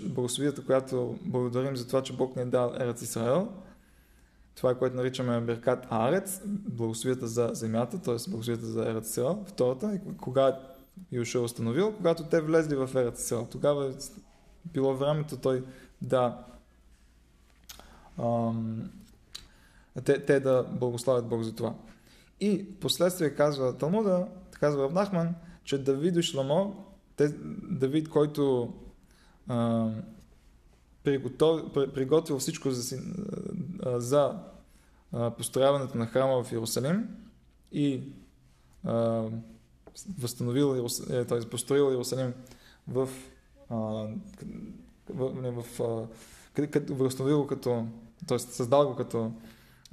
благословията, 0.04 0.66
която 0.66 1.18
благодарим 1.22 1.76
за 1.76 1.86
това, 1.86 2.02
че 2.02 2.16
Бог 2.16 2.36
ни 2.36 2.42
е 2.42 2.46
дал 2.46 2.74
Ерец 2.80 3.02
Исраел, 3.02 3.48
това 4.54 4.70
е 4.70 4.78
което 4.78 4.96
наричаме 4.96 5.40
Беркат 5.40 5.86
Арец, 5.90 6.40
благословията 6.46 7.26
за 7.26 7.50
земята, 7.52 7.98
т.е. 7.98 8.30
благословията 8.30 8.66
за 8.66 8.90
Ерец 8.90 9.10
Исраел, 9.10 9.44
втората, 9.46 9.94
и 9.94 10.16
кога 10.16 10.60
Йошуа 11.12 11.40
е 11.40 11.44
установил, 11.44 11.96
когато 11.96 12.24
те 12.24 12.40
влезли 12.40 12.76
в 12.76 12.90
Ерец 12.94 13.24
Исраел. 13.24 13.46
Тогава 13.50 13.86
е 13.86 13.92
било 14.66 14.94
времето 14.94 15.36
той 15.36 15.64
да 16.02 16.44
ам, 18.18 18.90
те, 20.04 20.24
те 20.24 20.40
да 20.40 20.62
благославят 20.62 21.28
Бог 21.28 21.42
за 21.42 21.54
това. 21.54 21.74
И 22.40 22.74
последствие 22.80 23.34
казва 23.34 23.78
Талмуда, 23.78 24.26
казва 24.50 24.84
Авнахман, 24.84 25.34
че 25.64 25.78
Давид 25.78 26.16
и 26.16 26.22
Шламо, 26.22 26.86
те, 27.16 27.28
Давид, 27.70 28.08
който 28.08 28.74
а, 29.48 29.88
приготов, 31.04 31.72
приготвил 31.72 32.38
всичко 32.38 32.70
за, 32.70 32.98
а, 33.82 34.00
за 34.00 34.38
построяването 35.36 35.98
на 35.98 36.06
храма 36.06 36.44
в 36.44 36.52
Иерусалим 36.52 37.08
и 37.72 38.02
а, 38.84 39.24
възстановил, 40.18 40.86
е, 41.10 41.24
т.е. 41.24 41.40
построил 41.40 41.90
Иерусалим 41.90 42.34
в, 42.88 43.08
а, 43.72 44.08
в, 45.08 45.62
в 45.62 46.08
като, 46.54 46.94
възстановил 46.94 47.46
като, 47.46 47.86
т.е. 48.26 48.38
създал 48.38 48.88
го 48.88 48.96
като 48.96 49.32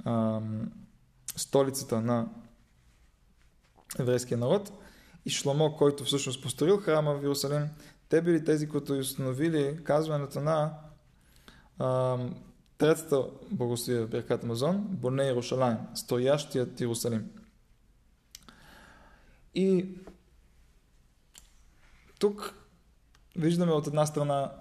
а, 0.04 0.40
столицата 1.36 2.00
на 2.00 2.28
еврейския 3.98 4.38
народ 4.38 4.72
и 5.26 5.30
Шломо, 5.30 5.76
който 5.76 6.04
всъщност 6.04 6.42
построил 6.42 6.76
храма 6.76 7.14
в 7.14 7.22
Иерусалим, 7.22 7.68
те 8.08 8.22
били 8.22 8.44
тези, 8.44 8.68
които 8.68 8.92
установили 8.92 9.84
казването 9.84 10.40
на 10.40 10.74
а, 11.78 12.18
третата 12.78 13.24
благословия 13.50 14.06
в 14.06 14.10
Беркат 14.10 14.42
Мазон, 14.42 14.78
Боне 14.78 15.24
Иерушалайм, 15.24 15.78
стоящият 15.94 16.80
Иерусалим. 16.80 17.30
И 19.54 19.88
тук 22.18 22.59
виждаме 23.36 23.72
от 23.72 23.86
една 23.86 24.06
страна, 24.06 24.52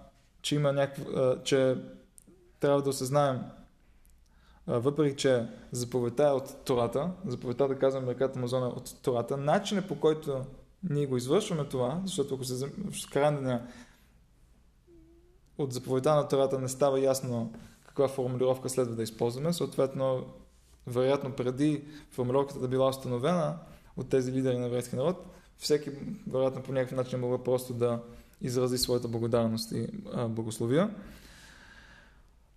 че 0.41 0.55
има 0.55 0.73
някакво, 0.73 1.35
че 1.43 1.75
трябва 2.59 2.81
да 2.81 2.89
осъзнаем 2.89 3.39
въпреки 4.67 5.17
че 5.17 5.47
заповедта 5.71 6.23
е 6.23 6.31
от 6.31 6.65
Тората, 6.65 7.11
заповедта 7.25 7.67
да 7.67 7.79
казваме 7.79 8.07
ръката 8.07 8.39
Амазона 8.39 8.65
е 8.65 8.69
от 8.69 8.95
Тората, 9.01 9.37
начинът 9.37 9.87
по 9.87 9.99
който 9.99 10.45
ние 10.89 11.05
го 11.05 11.17
извършваме 11.17 11.65
това, 11.65 12.01
защото 12.05 12.35
ако 12.35 12.43
се 12.43 12.67
крайне 13.11 13.61
от 15.57 15.73
заповедта 15.73 16.15
на 16.15 16.27
Тората 16.27 16.59
не 16.59 16.67
става 16.67 16.99
ясно 16.99 17.53
каква 17.85 18.07
формулировка 18.07 18.69
следва 18.69 18.95
да 18.95 19.03
използваме, 19.03 19.53
съответно, 19.53 20.25
вероятно 20.87 21.31
преди 21.31 21.83
формулировката 22.11 22.59
да 22.59 22.67
била 22.67 22.89
установена 22.89 23.57
от 23.97 24.09
тези 24.09 24.31
лидери 24.31 24.57
на 24.57 24.65
еврейски 24.65 24.95
народ, 24.95 25.25
всеки, 25.57 25.91
вероятно 26.27 26.63
по 26.63 26.71
някакъв 26.71 26.97
начин 26.97 27.19
мога 27.19 27.43
просто 27.43 27.73
да 27.73 27.99
изрази 28.41 28.77
своята 28.77 29.07
благодарност 29.07 29.71
и 29.71 29.87
а, 30.13 30.27
благословия. 30.27 30.89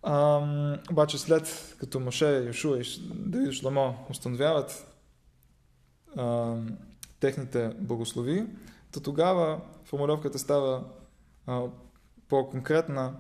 Ам, 0.03 0.79
обаче 0.91 1.19
след 1.19 1.75
като 1.81 2.01
Моше, 2.01 2.45
Йошуа 2.47 2.79
и 2.79 2.85
Давид 3.15 3.53
Шламо 3.53 3.95
установяват 4.11 4.87
ам, 6.17 6.79
техните 7.21 7.73
благослови, 7.79 8.47
то 8.93 9.01
тогава 9.01 9.61
формулировката 9.85 10.39
става 10.39 10.85
а, 11.47 11.63
по-конкретна, 12.29 13.15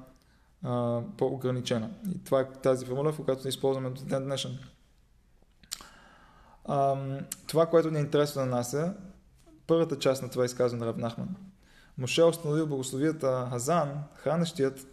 а, 0.62 1.02
по-ограничена. 1.16 1.90
И 2.14 2.25
това 2.25 2.40
е 2.40 2.52
тази 2.52 2.87
формулировка, 2.87 3.25
която 3.25 3.49
използваме 3.49 3.90
до 3.90 4.04
ден 4.04 4.25
днешен. 4.25 4.59
Ам, 6.69 7.19
това, 7.47 7.66
което 7.66 7.90
ни 7.90 7.99
е 7.99 8.02
интересно 8.02 8.40
на 8.40 8.47
нас 8.47 8.75
е 8.75 8.92
първата 9.66 9.99
част 9.99 10.23
на 10.23 10.31
това 10.31 10.45
изказване 10.45 10.85
на 10.85 10.92
Равнахман. 10.92 11.37
Моше 11.99 12.25
установил 12.25 12.66
благословията 12.66 13.46
Хазан, 13.50 14.04
хранещият, 14.14 14.87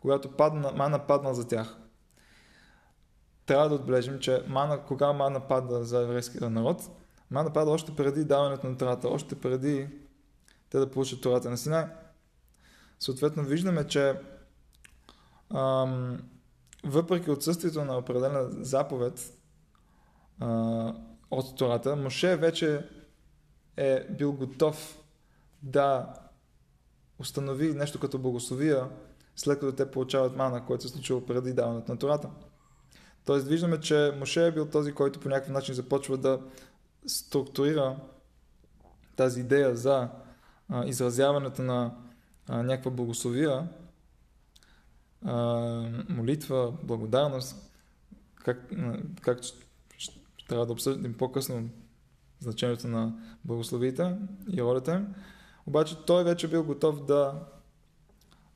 когато 0.00 0.30
падна, 0.30 0.72
мана 0.72 1.06
падна 1.06 1.34
за 1.34 1.48
тях. 1.48 1.76
Трябва 3.46 3.68
да 3.68 3.74
отбележим, 3.74 4.18
че 4.18 4.44
мана, 4.48 4.84
кога 4.84 5.12
мана 5.12 5.40
пада 5.40 5.84
за 5.84 6.02
еврейския 6.02 6.50
народ, 6.50 6.90
мана 7.30 7.52
пада 7.52 7.70
още 7.70 7.96
преди 7.96 8.24
даването 8.24 8.66
на 8.66 8.76
Тората, 8.76 9.08
още 9.08 9.40
преди 9.40 9.88
те 10.70 10.78
да 10.78 10.90
получат 10.90 11.20
Тората 11.20 11.50
на 11.50 11.56
Синай. 11.56 11.86
Съответно, 13.00 13.42
виждаме, 13.42 13.86
че 13.86 14.20
ам, 15.54 16.18
въпреки 16.84 17.30
отсъствието 17.30 17.84
на 17.84 17.98
определена 17.98 18.64
заповед 18.64 19.38
а, 20.40 20.94
от 21.30 21.56
Тората, 21.56 21.96
Моше 21.96 22.36
вече 22.36 22.88
е 23.76 24.06
бил 24.10 24.32
готов 24.32 24.98
да 25.62 26.14
установи 27.18 27.74
нещо 27.74 28.00
като 28.00 28.18
благословия 28.18 28.88
след 29.36 29.60
като 29.60 29.76
те 29.76 29.90
получават 29.90 30.36
мана, 30.36 30.66
което 30.66 30.82
се 30.82 30.88
случило 30.88 31.26
преди 31.26 31.52
даването 31.52 31.92
на 31.92 31.98
Тората. 31.98 32.30
Тоест 33.24 33.46
виждаме, 33.46 33.80
че 33.80 34.12
Моше 34.18 34.46
е 34.46 34.52
бил 34.52 34.66
този, 34.66 34.92
който 34.92 35.20
по 35.20 35.28
някакъв 35.28 35.52
начин 35.52 35.74
започва 35.74 36.16
да 36.16 36.40
структурира 37.06 37.96
тази 39.16 39.40
идея 39.40 39.76
за 39.76 40.08
а, 40.68 40.86
изразяването 40.86 41.62
на 41.62 41.94
а, 42.48 42.62
някаква 42.62 42.90
благословия, 42.90 43.68
а, 45.24 45.34
молитва, 46.08 46.72
благодарност, 46.82 47.56
как, 48.34 48.70
как 49.20 49.42
ще 49.98 50.14
трябва 50.48 50.66
да 50.66 50.72
обсъдим 50.72 51.14
по-късно 51.14 51.68
значението 52.40 52.88
на 52.88 53.14
благословите 53.44 54.16
и 54.52 54.62
ролята 54.62 54.94
им. 54.94 55.14
Обаче 55.66 56.04
той 56.06 56.24
вече 56.24 56.48
бил 56.48 56.64
готов 56.64 57.04
да 57.04 57.34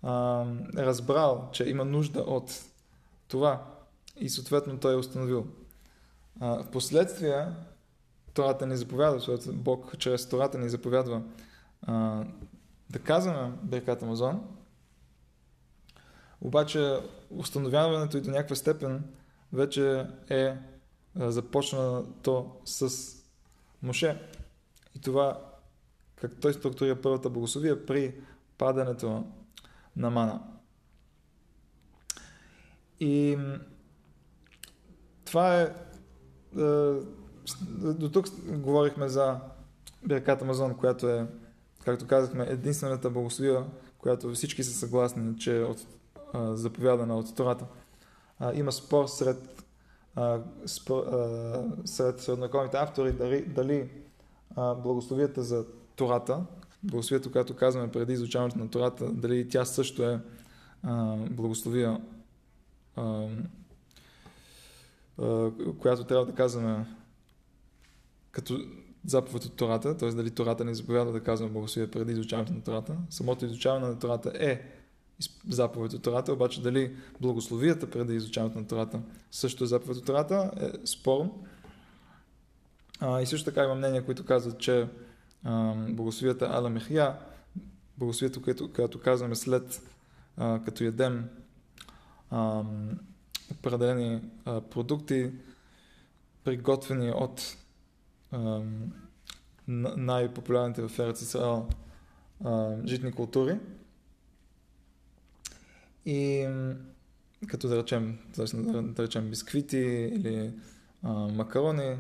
а, 0.03 0.45
разбрал, 0.77 1.49
че 1.53 1.65
има 1.65 1.85
нужда 1.85 2.21
от 2.21 2.65
това 3.29 3.65
и 4.17 4.29
съответно 4.29 4.79
той 4.79 4.93
е 4.93 4.97
установил. 4.97 5.47
А, 6.41 6.63
впоследствие 6.63 7.47
Тората 8.35 8.67
ни 8.67 8.77
заповядва, 8.77 9.19
защото 9.19 9.53
Бог 9.53 9.99
чрез 9.99 10.29
Тората 10.29 10.59
ни 10.59 10.69
заповядва 10.69 11.23
а, 11.83 12.25
да 12.91 12.99
казваме 12.99 13.53
Берката 13.63 14.05
Амазон, 14.05 14.41
обаче 16.41 17.01
установяването 17.31 18.17
и 18.17 18.21
до 18.21 18.31
някаква 18.31 18.57
степен 18.57 19.05
вече 19.53 20.07
е 20.31 20.57
започнато 21.17 22.51
с 22.65 23.15
Моше. 23.83 24.23
И 24.97 25.01
това, 25.01 25.48
как 26.21 26.41
той 26.41 26.53
структурира 26.53 27.01
първата 27.01 27.31
богословия 27.31 27.87
при 27.87 28.15
падането 28.59 29.25
на 29.97 30.11
мана. 30.11 30.43
И 33.01 33.39
това 35.25 35.61
е... 35.61 35.75
До 37.79 38.11
тук 38.13 38.27
говорихме 38.49 39.09
за 39.09 39.41
Берката 40.07 40.45
Амазон, 40.45 40.75
която 40.75 41.09
е, 41.09 41.27
както 41.85 42.07
казахме, 42.07 42.47
единствената 42.49 43.11
богословия, 43.11 43.65
която 43.99 44.35
всички 44.35 44.65
са 44.65 44.73
съгласни, 44.73 45.39
че 45.39 45.61
е 45.61 45.65
от, 45.65 45.87
а, 46.33 46.57
заповядана 46.57 47.19
от 47.19 47.37
Тората. 47.37 47.67
А, 48.39 48.55
има 48.55 48.73
спор 48.73 49.07
сред 49.07 49.65
сред 51.85 52.21
средновековните 52.21 52.77
автори 52.77 53.13
дали, 53.13 53.43
дали 53.43 53.91
а, 54.57 54.75
благословията 54.75 55.43
за 55.43 55.65
Тората, 55.99 56.45
благословието, 56.83 57.33
която 57.33 57.57
казваме 57.57 57.91
преди 57.91 58.13
изучаването 58.13 58.59
на 58.59 58.71
Тората, 58.71 59.13
дали 59.13 59.49
тя 59.49 59.65
също 59.65 60.03
е 60.03 60.21
а, 60.83 61.17
благословия, 61.17 62.01
а, 62.97 63.29
а, 65.19 65.51
която 65.79 66.05
трябва 66.05 66.27
да 66.27 66.35
казваме 66.35 66.87
като 68.31 68.61
заповед 69.07 69.45
от 69.45 69.57
Тората, 69.57 69.97
т.е. 69.97 70.11
дали 70.11 70.31
Тората 70.31 70.65
ни 70.65 70.75
заповяда 70.75 71.13
да 71.13 71.21
казваме 71.21 71.53
благословия 71.53 71.91
преди 71.91 72.13
изучаването 72.13 72.53
на 72.53 72.63
Тората. 72.63 72.97
Самото 73.11 73.45
изучаване 73.45 73.87
на 73.87 73.99
Тората 73.99 74.33
е 74.35 74.63
заповед 75.49 75.93
от 75.93 76.03
Тората, 76.03 76.33
обаче 76.33 76.63
дали 76.63 76.97
благословията 77.21 77.91
преди 77.91 78.15
изучаването 78.15 78.59
на 78.59 78.67
Тората 78.67 79.01
също 79.31 79.65
е 79.65 79.67
заповед 79.67 79.97
от 79.97 80.05
Тората 80.05 80.51
е 80.61 80.87
спорно. 80.87 81.45
И 83.23 83.27
също 83.27 83.45
така 83.45 83.65
има 83.65 83.75
мнения, 83.75 84.05
които 84.05 84.25
казват, 84.25 84.59
че 84.59 84.89
благословията 85.89 86.49
Ала 86.53 86.71
Мехия, 86.71 87.17
благословието, 87.99 88.43
което, 88.43 88.73
което 88.73 89.01
казваме 89.01 89.35
след 89.35 89.83
а, 90.37 90.61
като 90.65 90.85
ядем 90.85 91.29
а, 92.31 92.63
определени 93.51 94.21
а, 94.45 94.61
продукти, 94.61 95.31
приготвени 96.45 97.11
от 97.11 97.57
а, 98.33 98.63
най-популярните 99.97 100.89
в 100.89 100.99
Ерец 100.99 101.23
Исраел 101.23 101.69
житни 102.87 103.13
култури, 103.13 103.59
и 106.07 106.49
като 107.47 107.69
да 107.69 107.77
речем, 107.77 108.19
да, 108.37 109.05
речем 109.05 109.31
бисквити 109.31 109.79
или 110.15 110.53
а, 111.03 111.13
макарони, 111.13 111.97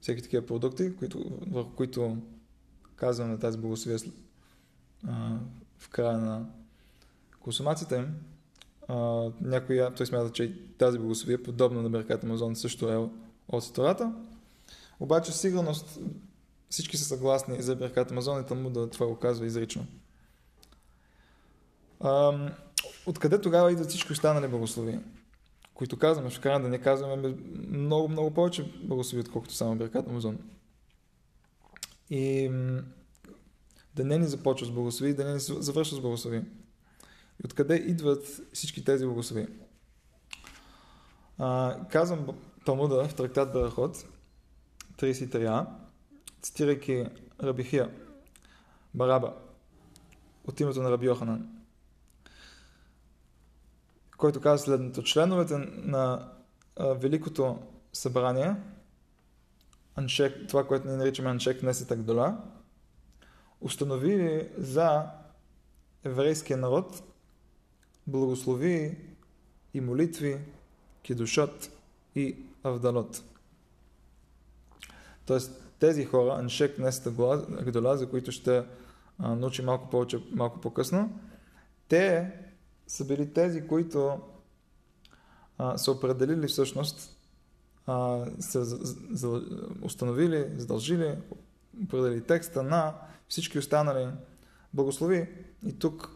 всеки 0.00 0.22
такива 0.22 0.46
продукти, 0.46 0.96
които, 0.96 1.38
върху 1.50 1.70
които 1.70 2.16
казваме 2.98 3.38
тази 3.38 3.58
благословие 3.58 3.98
в 5.78 5.88
края 5.90 6.18
на 6.18 6.46
консумацията 7.40 7.96
им. 7.96 8.14
А, 8.88 9.30
той 9.96 10.06
смята, 10.06 10.32
че 10.32 10.68
тази 10.78 10.98
благословие, 10.98 11.42
подобно 11.42 11.82
на 11.82 11.90
Берката 11.90 12.26
Амазон, 12.26 12.56
също 12.56 12.92
е 12.92 13.08
от 13.48 13.74
Тората. 13.74 14.12
Обаче 15.00 15.32
сигурност 15.32 15.98
всички 16.70 16.96
са 16.96 17.04
съгласни 17.04 17.62
за 17.62 17.76
Берката 17.76 18.14
Амазон 18.14 18.40
и 18.40 18.70
да 18.70 18.90
това 18.90 19.06
го 19.06 19.16
казва 19.16 19.46
изрично. 19.46 19.86
Откъде 23.06 23.40
тогава 23.40 23.72
идват 23.72 23.88
всички 23.88 24.12
останали 24.12 24.48
благослови? 24.48 24.98
Които 25.74 25.98
казваме, 25.98 26.30
ще 26.30 26.40
да 26.48 26.58
не 26.58 26.78
казваме 26.78 27.34
много, 27.68 28.08
много 28.08 28.30
повече 28.30 28.72
благослови, 28.82 29.20
отколкото 29.20 29.54
само 29.54 29.76
Беркат 29.76 30.08
Амазон. 30.08 30.38
И 32.10 32.50
да 33.94 34.04
не 34.04 34.18
ни 34.18 34.26
започва 34.26 34.66
с 34.66 34.70
благослови, 34.70 35.14
не 35.14 35.32
ни 35.32 35.40
завършва 35.40 35.96
с 35.96 36.00
благослови. 36.00 36.38
И 37.42 37.44
откъде 37.44 37.74
идват 37.74 38.40
всички 38.52 38.84
тези 38.84 39.06
благослови? 39.06 39.46
Казвам 41.90 42.26
Талмуда 42.64 43.08
в 43.08 43.14
трактат 43.14 43.52
Барахот, 43.52 43.96
33а, 44.98 45.66
цитирайки 46.42 47.06
Рабихия, 47.42 47.90
Бараба, 48.94 49.34
от 50.44 50.60
името 50.60 50.82
на 50.82 50.90
Раби 50.90 51.06
Йоханан 51.06 51.58
който 54.18 54.40
казва 54.40 54.64
следното. 54.64 55.02
Членовете 55.02 55.56
на 55.70 56.28
Великото 56.80 57.58
събрание, 57.92 58.56
Аншек, 59.98 60.48
това, 60.48 60.66
което 60.66 60.88
ние 60.88 60.96
наричаме 60.96 61.30
Аншек 61.30 61.62
Несет 61.62 61.90
Агдола, 61.90 62.38
установили 63.60 64.48
за 64.58 65.06
еврейския 66.04 66.56
народ 66.56 67.02
благослови 68.06 68.98
и 69.74 69.80
молитви, 69.80 70.38
кидушот 71.02 71.70
и 72.14 72.36
авдалот. 72.62 73.22
Тоест, 75.26 75.62
тези 75.78 76.04
хора, 76.04 76.34
Аншек 76.38 76.78
Несет 76.78 77.06
Агдола, 77.06 77.96
за 77.96 78.10
които 78.10 78.32
ще 78.32 78.64
научим 79.18 79.64
малко 79.64 79.90
повече, 79.90 80.22
малко 80.30 80.60
по-късно, 80.60 81.20
те 81.88 82.32
са 82.86 83.04
били 83.04 83.32
тези, 83.32 83.66
които 83.66 84.20
а, 85.58 85.78
са 85.78 85.92
определили 85.92 86.46
всъщност, 86.46 87.17
а, 87.88 88.24
са 88.40 88.64
за, 88.64 89.42
установили, 89.82 90.46
задължили, 90.56 91.14
определили 91.84 92.20
текста 92.20 92.62
на 92.62 92.94
всички 93.28 93.58
останали 93.58 94.08
благослови. 94.74 95.28
И 95.66 95.78
тук, 95.78 96.10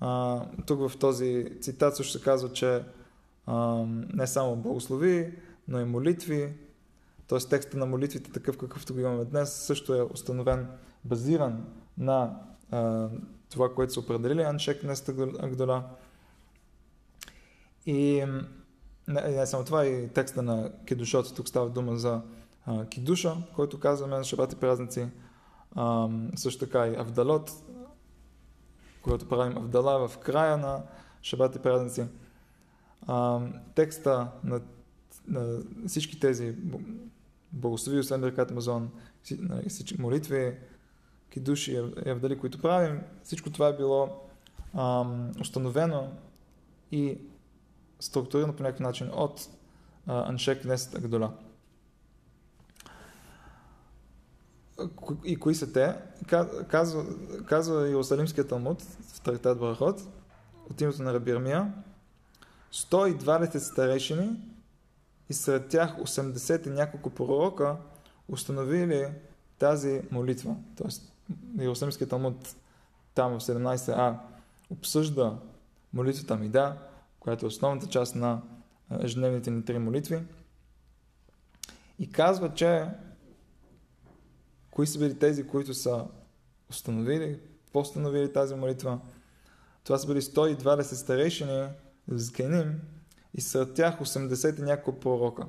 а, 0.00 0.40
тук 0.66 0.90
в 0.90 0.98
този 0.98 1.58
цитат 1.60 1.96
също 1.96 2.18
се 2.18 2.24
казва, 2.24 2.52
че 2.52 2.84
а, 3.46 3.84
не 4.14 4.26
само 4.26 4.56
благослови, 4.56 5.38
но 5.68 5.80
и 5.80 5.84
молитви, 5.84 6.52
т.е. 7.26 7.38
текста 7.38 7.76
на 7.76 7.86
молитвите, 7.86 8.32
такъв 8.32 8.58
какъвто 8.58 8.94
го 8.94 9.00
имаме 9.00 9.24
днес, 9.24 9.52
също 9.52 9.94
е 9.94 10.02
установен, 10.02 10.68
базиран 11.04 11.64
на 11.98 12.38
а, 12.70 13.08
това, 13.50 13.74
което 13.74 13.92
са 13.92 14.00
определили 14.00 14.42
Аншек 14.42 14.82
Неста 14.82 15.12
Агдола. 15.42 15.84
И 17.86 18.24
не, 19.12 19.28
не 19.28 19.46
само 19.46 19.64
това, 19.64 19.86
и 19.86 20.08
текста 20.08 20.42
на 20.42 20.70
Кедушот, 20.86 21.34
тук 21.36 21.48
става 21.48 21.70
дума 21.70 21.96
за 21.96 22.22
а, 22.66 22.86
Кидуша, 22.86 23.36
който 23.54 23.80
казваме 23.80 24.16
на 24.16 24.24
шабати 24.24 24.56
празници. 24.56 25.06
А, 25.74 26.08
също 26.36 26.66
така 26.66 26.86
и 26.86 26.96
Авдалот, 26.96 27.50
когато 29.02 29.28
правим 29.28 29.56
Авдала 29.56 30.08
в 30.08 30.18
края 30.18 30.56
на 30.56 30.82
шабати 31.22 31.58
празници. 31.58 32.04
А, 33.06 33.40
текста 33.74 34.28
на, 34.44 34.60
на 35.28 35.58
всички 35.86 36.20
тези 36.20 36.56
благослови, 37.52 37.98
освен 37.98 38.20
Беркат 38.20 38.50
Мазон, 38.50 38.90
всички 39.68 40.00
молитви, 40.00 40.56
кидуши 41.30 41.72
и 41.72 41.92
евдали, 42.04 42.38
които 42.38 42.60
правим, 42.60 43.00
всичко 43.22 43.50
това 43.50 43.68
е 43.68 43.76
било 43.76 44.22
ам, 44.74 45.30
установено 45.40 46.08
и 46.92 47.18
структурирано 48.02 48.56
по 48.56 48.62
някакъв 48.62 48.80
начин 48.80 49.10
от 49.12 49.48
Аншек 50.06 50.64
Несет 50.64 50.94
Агдола. 50.94 51.32
И 55.24 55.36
кои 55.36 55.54
са 55.54 55.72
те? 55.72 55.94
Казва, 56.68 57.04
казва 57.46 57.88
Иерусалимският 57.88 58.48
Талмуд 58.48 58.82
в 58.82 59.20
Трактат 59.20 59.58
Барахот 59.58 60.08
от 60.70 60.80
името 60.80 61.02
на 61.02 61.14
Рабирмия 61.14 61.72
120 62.72 63.58
старейшини 63.58 64.30
и 65.28 65.34
сред 65.34 65.68
тях 65.68 65.96
80 65.98 66.66
и 66.66 66.70
няколко 66.70 67.10
пророка 67.10 67.76
установили 68.28 69.08
тази 69.58 70.02
молитва. 70.10 70.56
Тоест 70.76 71.12
Иерусалимския 71.60 72.08
Талмуд 72.08 72.56
там 73.14 73.40
в 73.40 73.42
17а 73.42 74.16
обсъжда 74.70 75.38
молитвата 75.92 76.36
Мида, 76.36 76.76
която 77.22 77.46
е 77.46 77.48
основната 77.48 77.86
част 77.86 78.14
на 78.14 78.42
ежедневните 79.00 79.50
ни 79.50 79.64
три 79.64 79.78
молитви. 79.78 80.22
И 81.98 82.12
казва, 82.12 82.54
че 82.54 82.86
кои 84.70 84.86
са 84.86 84.98
били 84.98 85.18
тези, 85.18 85.46
които 85.46 85.74
са 85.74 86.06
установили, 86.70 87.40
постановили 87.72 88.32
тази 88.32 88.54
молитва. 88.54 89.00
Това 89.84 89.98
са 89.98 90.06
били 90.06 90.20
120 90.20 90.82
старейшини, 90.82 91.68
зкеним, 92.08 92.80
и 93.34 93.40
сред 93.40 93.74
тях 93.74 94.00
80 94.00 94.58
и 94.58 94.62
няколко 94.62 95.00
пророка. 95.00 95.46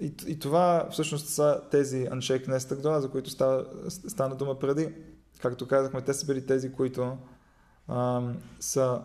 И, 0.00 0.14
и 0.26 0.38
това 0.38 0.88
всъщност 0.90 1.28
са 1.28 1.62
тези 1.70 2.08
Аншей 2.10 2.42
Кнестагдора, 2.42 3.00
за 3.00 3.10
които 3.10 3.30
става, 3.30 3.66
стана 3.90 4.36
дума 4.36 4.58
преди. 4.58 4.94
Както 5.42 5.68
казахме, 5.68 6.02
те 6.02 6.14
са 6.14 6.26
били 6.26 6.46
тези, 6.46 6.72
които 6.72 7.18
а, 7.88 8.22
са 8.60 9.02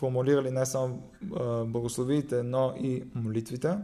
формулирали 0.00 0.50
не 0.50 0.66
само 0.66 1.10
а, 1.36 1.64
благословиите, 1.64 2.42
но 2.42 2.74
и 2.76 3.04
молитвите. 3.14 3.78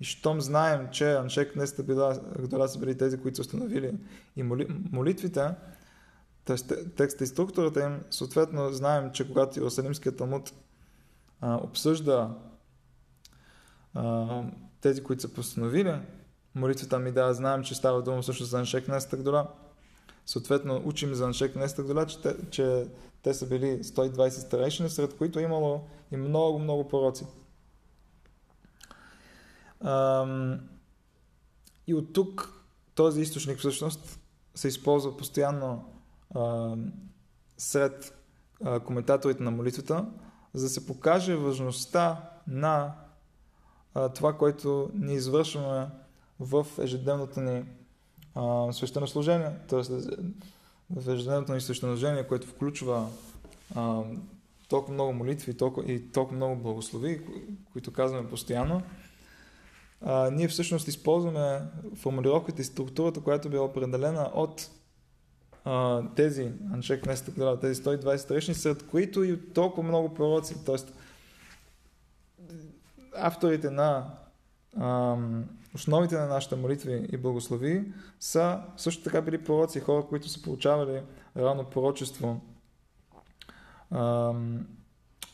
И 0.00 0.04
щом 0.04 0.40
знаем, 0.40 0.88
че 0.92 1.12
Аншек 1.12 1.52
Кнестагдора 1.52 2.68
са 2.68 2.78
били 2.78 2.96
тези, 2.96 3.20
които 3.20 3.36
са 3.36 3.42
установили 3.42 3.96
и 4.36 4.42
моли, 4.42 4.66
молитвите, 4.92 5.54
текста 6.96 7.24
и 7.24 7.26
структурата 7.26 7.84
им, 7.84 8.00
съответно 8.10 8.72
знаем, 8.72 9.10
че 9.12 9.28
когато 9.28 9.58
Иерусалимският 9.58 10.16
Талмуд 10.16 10.52
обсъжда 11.42 12.36
а, 13.94 14.42
тези, 14.80 15.02
които 15.02 15.22
са 15.22 15.34
постановили 15.34 15.94
молитвата 16.54 16.98
ми 16.98 17.12
да 17.12 17.34
знаем, 17.34 17.62
че 17.62 17.74
става 17.74 18.02
дума 18.02 18.22
също 18.22 18.44
за 18.44 18.58
Аншек 18.58 18.88
Нестагдола. 18.88 19.48
Съответно, 20.30 20.82
учим 20.84 21.14
за 21.14 21.24
Аншек 21.26 21.56
Нестагдола, 21.56 22.06
че, 22.06 22.20
те, 22.20 22.36
че 22.50 22.86
те 23.22 23.34
са 23.34 23.46
били 23.46 23.84
120 23.84 24.28
старейшини, 24.28 24.90
сред 24.90 25.16
които 25.16 25.38
е 25.38 25.42
имало 25.42 25.80
и 26.12 26.16
много, 26.16 26.58
много 26.58 26.88
пророци. 26.88 27.26
Ам, 29.80 30.60
и 31.86 31.94
от 31.94 32.12
тук 32.12 32.62
този 32.94 33.20
източник 33.20 33.58
всъщност 33.58 34.20
се 34.54 34.68
използва 34.68 35.16
постоянно 35.16 35.92
ам, 36.36 36.92
сред 37.58 38.18
а, 38.64 38.80
коментаторите 38.80 39.42
на 39.42 39.50
молитвата, 39.50 40.06
за 40.54 40.64
да 40.64 40.70
се 40.70 40.86
покаже 40.86 41.36
важността 41.36 42.30
на 42.46 42.94
а, 43.94 44.08
това, 44.08 44.38
което 44.38 44.90
ни 44.94 45.14
извършваме 45.14 45.88
в 46.40 46.66
ежедневното 46.78 47.40
ни 47.40 47.64
а, 48.34 48.72
свещенослужение, 48.72 49.50
т.е. 49.68 49.82
в 50.90 51.12
ежедневното 51.12 51.54
ни 51.54 51.60
свещенослужение, 51.60 52.26
което 52.26 52.46
включва 52.46 53.06
а, 53.74 54.02
толкова 54.68 54.94
много 54.94 55.12
молитви 55.12 55.56
толкова, 55.56 55.92
и 55.92 56.12
толкова 56.12 56.36
много 56.36 56.62
благослови, 56.62 57.20
които 57.72 57.92
казваме 57.92 58.28
постоянно, 58.28 58.82
а, 60.00 60.30
ние 60.30 60.48
всъщност 60.48 60.88
използваме 60.88 61.62
формулировката 61.96 62.62
и 62.62 62.64
структурата, 62.64 63.20
която 63.20 63.50
била 63.50 63.64
определена 63.64 64.30
от 64.34 64.70
а, 65.64 66.02
тези 66.16 66.52
Нестък, 67.06 67.34
тези 67.60 67.82
120 67.82 68.16
старешни, 68.16 68.54
сред 68.54 68.86
които 68.86 69.24
и 69.24 69.52
толкова 69.52 69.88
много 69.88 70.14
пророци. 70.14 70.64
Тоест, 70.64 70.92
авторите 73.16 73.70
на 73.70 74.06
а, 74.76 75.16
основите 75.74 76.18
на 76.18 76.26
нашите 76.26 76.56
молитви 76.56 77.08
и 77.12 77.16
благослови 77.16 77.92
са 78.20 78.62
също 78.76 79.04
така 79.04 79.22
били 79.22 79.44
пророци, 79.44 79.80
хора, 79.80 80.06
които 80.08 80.28
са 80.28 80.42
получавали 80.42 81.02
рано 81.36 81.70
пророчество 81.70 82.40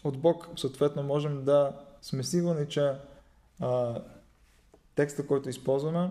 от 0.04 0.18
Бог. 0.18 0.48
Съответно, 0.56 1.02
можем 1.02 1.44
да 1.44 1.72
сме 2.02 2.22
сигурни, 2.22 2.68
че 2.68 2.92
текста, 4.94 5.26
който 5.26 5.48
използваме, 5.48 6.10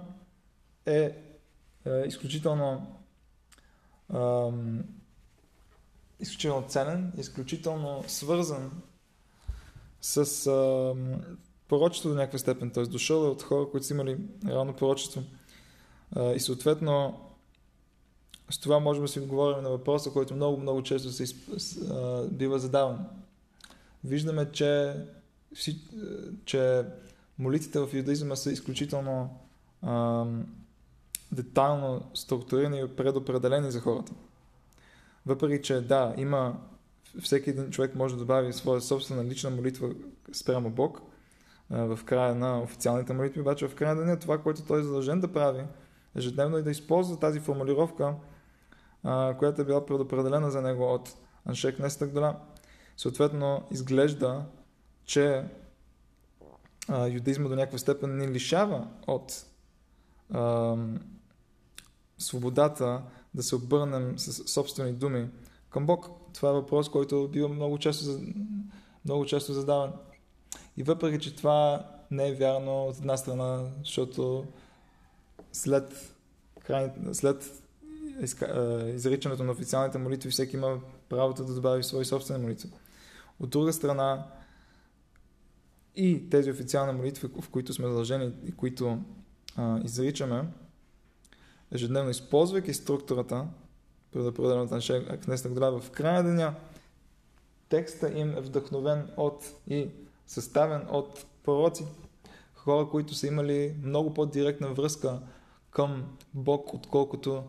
е, 0.85 1.15
е 1.85 2.03
изключително 2.05 2.95
изключително 6.19 6.67
ценен, 6.67 7.13
изключително 7.17 8.03
свързан 8.07 8.71
с 10.01 10.49
пророчество 11.67 12.10
до 12.10 12.15
някаква 12.15 12.39
степен, 12.39 12.71
т.е. 12.71 12.84
дошъл 12.84 13.15
е 13.15 13.30
от 13.30 13.43
хора, 13.43 13.69
които 13.71 13.86
са 13.86 13.93
имали 13.93 14.17
реално 14.47 14.73
пророчество. 14.73 15.23
И 16.36 16.39
съответно 16.39 17.21
с 18.49 18.60
това 18.60 18.80
можем 18.80 19.04
да 19.04 19.08
си 19.08 19.19
отговорим 19.19 19.63
на 19.63 19.69
въпроса, 19.69 20.12
който 20.12 20.36
много, 20.36 20.62
много 20.62 20.84
често 20.84 21.12
се 21.12 21.23
изп... 21.23 21.49
бива 22.32 22.60
задаван. 22.60 23.06
Виждаме, 24.04 24.51
че, 24.51 24.95
че 26.45 26.84
молитвите 27.39 27.80
в 27.80 27.89
юдаизма 27.93 28.36
са 28.36 28.51
изключително 28.51 29.39
а, 29.82 30.25
детайлно 31.32 32.01
структурирани 32.13 32.80
и 32.80 32.95
предопределени 32.95 33.71
за 33.71 33.80
хората. 33.80 34.13
Въпреки, 35.25 35.63
че 35.63 35.82
да, 35.82 36.13
има 36.17 36.58
всеки 37.21 37.49
един 37.49 37.71
човек 37.71 37.95
може 37.95 38.13
да 38.13 38.19
добави 38.19 38.54
своя 38.54 38.82
собствена 38.82 39.25
лична 39.25 39.49
молитва 39.49 39.89
спрямо 40.34 40.69
Бог 40.69 41.01
в 41.69 41.99
края 42.06 42.36
на 42.36 42.62
официалните 42.62 43.13
молитви, 43.13 43.41
обаче 43.41 43.67
в 43.67 43.75
края 43.75 43.95
на 43.95 44.01
деня 44.01 44.19
това, 44.19 44.38
което 44.38 44.65
той 44.65 44.80
е 44.80 44.84
задължен 44.84 45.19
да 45.19 45.34
прави 45.34 45.63
ежедневно 46.15 46.58
и 46.58 46.63
да 46.63 46.71
използва 46.71 47.19
тази 47.19 47.39
формулировка, 47.39 48.15
която 49.38 49.62
е 49.62 49.65
била 49.65 49.86
предопределена 49.86 50.51
за 50.51 50.62
него 50.62 50.93
от 50.93 51.13
Аншек 51.45 51.80
Нестагдола. 51.80 52.39
Съответно, 52.97 53.63
изглежда, 53.71 54.45
че 55.06 55.43
юдизма 57.10 57.49
до 57.49 57.56
някаква 57.56 57.78
степен 57.78 58.17
ни 58.17 58.28
лишава 58.28 58.88
от 59.08 59.45
свободата 62.17 63.01
да 63.34 63.43
се 63.43 63.56
обърнем 63.56 64.19
с 64.19 64.54
собствени 64.54 64.93
думи 64.93 65.30
към 65.69 65.86
Бог. 65.86 66.10
Това 66.34 66.49
е 66.49 66.54
въпрос, 66.54 66.89
който 66.89 67.28
бива 67.28 67.49
много 67.49 67.78
често, 67.78 68.19
много 69.06 69.25
често 69.25 69.54
задаван. 69.54 69.93
И 70.77 70.83
въпреки, 70.83 71.23
че 71.23 71.35
това 71.35 71.88
не 72.11 72.27
е 72.27 72.33
вярно 72.33 72.85
от 72.85 72.97
една 72.97 73.17
страна, 73.17 73.63
защото 73.79 74.45
след, 75.51 76.15
край, 76.65 76.91
след 77.13 77.61
изричането 78.95 79.43
на 79.43 79.51
официалните 79.51 79.97
молитви 79.97 80.29
всеки 80.29 80.55
има 80.55 80.79
правото 81.09 81.45
да 81.45 81.53
добави 81.53 81.83
свои 81.83 82.05
собствени 82.05 82.43
молитви. 82.43 82.69
От 83.39 83.49
друга 83.49 83.73
страна, 83.73 84.27
и 85.95 86.29
тези 86.29 86.51
официални 86.51 86.93
молитви, 86.93 87.27
в 87.41 87.49
които 87.49 87.73
сме 87.73 87.88
задължени 87.88 88.33
и 88.45 88.51
които 88.51 88.97
а, 89.55 89.79
изричаме, 89.83 90.43
ежедневно 91.71 92.09
използвайки 92.09 92.73
структурата, 92.73 93.47
предопределената 94.11 94.75
на 95.27 95.38
Гдола 95.49 95.79
в 95.79 95.91
края 95.91 96.23
деня, 96.23 96.55
текста 97.69 98.19
им 98.19 98.38
е 98.38 98.41
вдъхновен 98.41 99.09
от 99.17 99.43
и 99.67 99.89
съставен 100.27 100.88
от 100.89 101.25
пророци, 101.43 101.85
хора, 102.53 102.89
които 102.89 103.13
са 103.13 103.27
имали 103.27 103.75
много 103.83 104.13
по-директна 104.13 104.73
връзка 104.73 105.19
към 105.71 106.03
Бог, 106.33 106.73
отколкото 106.73 107.43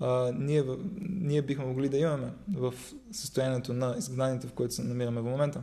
а, 0.00 0.32
ние, 0.34 0.64
ние 1.00 1.42
бихме 1.42 1.64
могли 1.64 1.88
да 1.88 1.98
имаме 1.98 2.32
в 2.56 2.74
състоянието 3.12 3.72
на 3.72 3.94
изгнаните, 3.98 4.46
в 4.46 4.52
което 4.52 4.74
се 4.74 4.82
намираме 4.82 5.20
в 5.20 5.24
момента. 5.24 5.62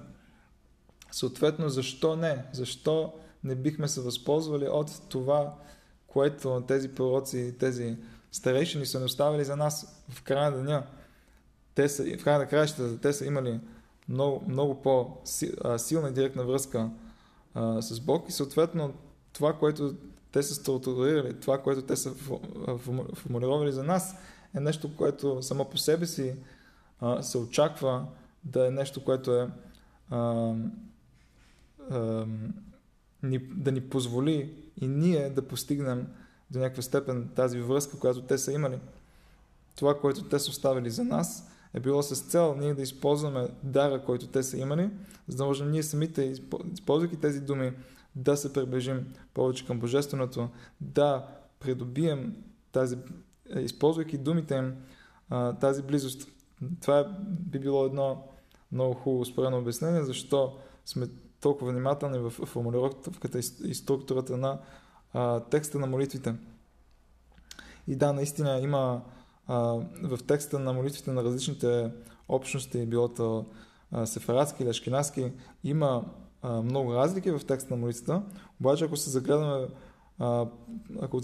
Съответно, 1.11 1.69
защо 1.69 2.15
не? 2.15 2.45
Защо 2.53 3.13
не 3.43 3.55
бихме 3.55 3.87
се 3.87 4.01
възползвали 4.01 4.67
от 4.67 5.01
това 5.09 5.55
което 6.15 6.63
тези 6.67 6.95
пророци, 6.95 7.55
тези 7.59 7.97
старейшини 8.31 8.85
са 8.85 8.99
ни 8.99 9.05
оставили 9.05 9.43
за 9.43 9.55
нас 9.55 10.03
в 10.09 10.23
края 10.23 10.51
на 10.51 10.57
деня. 10.57 10.83
Те 11.73 11.89
са, 11.89 12.03
в 12.19 12.23
края 12.23 12.39
на 12.39 12.47
краищата, 12.47 13.01
те 13.01 13.13
са 13.13 13.25
имали 13.25 13.59
много, 14.09 14.43
много 14.47 14.81
по-силна 14.81 16.09
и 16.09 16.13
директна 16.13 16.43
връзка 16.43 16.89
а, 17.53 17.81
с 17.81 17.99
Бог 17.99 18.29
и 18.29 18.31
съответно 18.31 18.93
това, 19.33 19.53
което 19.53 19.95
те 20.31 20.43
са 20.43 20.53
структурирали, 20.53 21.39
това, 21.39 21.61
което 21.61 21.81
те 21.81 21.95
са 21.95 22.13
формулировали 23.13 23.71
за 23.71 23.83
нас, 23.83 24.15
е 24.55 24.59
нещо, 24.59 24.95
което 24.95 25.41
само 25.41 25.65
по 25.65 25.77
себе 25.77 26.05
си 26.05 26.35
а, 26.99 27.23
се 27.23 27.37
очаква 27.37 28.05
да 28.43 28.67
е 28.67 28.71
нещо, 28.71 29.03
което 29.03 29.33
е 29.33 29.49
а, 30.09 30.53
а, 31.91 32.25
ни, 33.23 33.37
да 33.37 33.71
ни 33.71 33.81
позволи 33.81 34.53
и 34.81 34.87
ние 34.87 35.29
да 35.29 35.47
постигнем 35.47 36.07
до 36.51 36.59
някаква 36.59 36.81
степен 36.81 37.29
тази 37.35 37.59
връзка, 37.59 37.99
която 37.99 38.21
те 38.21 38.37
са 38.37 38.51
имали. 38.51 38.79
Това, 39.75 39.99
което 39.99 40.23
те 40.23 40.39
са 40.39 40.49
оставили 40.49 40.89
за 40.89 41.03
нас, 41.03 41.51
е 41.75 41.79
било 41.79 42.03
с 42.03 42.21
цел 42.21 42.55
ние 42.59 42.73
да 42.73 42.81
използваме 42.81 43.47
дара, 43.63 44.03
който 44.03 44.27
те 44.27 44.43
са 44.43 44.57
имали, 44.57 44.89
за 45.27 45.37
да 45.37 45.45
можем 45.45 45.71
ние 45.71 45.83
самите, 45.83 46.35
използвайки 46.73 47.17
тези 47.17 47.41
думи, 47.41 47.73
да 48.15 48.37
се 48.37 48.53
приближим 48.53 49.13
повече 49.33 49.65
към 49.65 49.79
Божественото, 49.79 50.49
да 50.81 51.27
придобием 51.59 52.43
тази 52.71 52.97
използвайки 53.55 54.17
думите 54.17 54.55
им, 54.55 54.75
тази 55.59 55.83
близост. 55.83 56.27
Това 56.81 57.17
би 57.29 57.59
било 57.59 57.85
едно 57.85 58.27
много 58.71 58.93
хубаво 58.93 59.25
спорено 59.25 59.57
обяснение, 59.57 60.03
защо 60.03 60.57
сме 60.85 61.07
толкова 61.41 61.71
внимателни 61.71 62.19
в 62.19 62.29
формулировката 62.29 63.39
и 63.39 63.73
структурата 63.73 64.37
на 64.37 64.59
текста 65.49 65.79
на 65.79 65.87
молитвите. 65.87 66.35
И 67.87 67.95
да, 67.95 68.13
наистина 68.13 68.59
има 68.59 69.01
в 69.47 70.19
текста 70.27 70.59
на 70.59 70.73
молитвите 70.73 71.11
на 71.11 71.23
различните 71.23 71.91
общности, 72.29 72.85
било 72.85 73.07
то 73.07 73.45
сефарадски 74.05 74.63
или 74.63 74.69
ашкенаски, 74.69 75.31
има 75.63 76.05
много 76.43 76.93
разлики 76.93 77.31
в 77.31 77.41
текста 77.47 77.73
на 77.73 77.81
молитвата, 77.81 78.21
обаче 78.59 78.85
ако 78.85 78.97
се 78.97 79.09
загледаме 79.09 79.67
ако, 81.01 81.21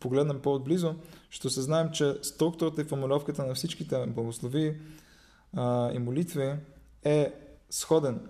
погледнем 0.00 0.40
по-отблизо, 0.42 0.94
ще 1.30 1.50
се 1.50 1.62
знаем, 1.62 1.90
че 1.92 2.18
структурата 2.22 2.80
и 2.80 2.84
формулировката 2.84 3.46
на 3.46 3.54
всичките 3.54 4.06
благослови 4.06 4.80
и 5.92 5.98
молитви 5.98 6.54
е 7.04 7.34
сходен. 7.70 8.28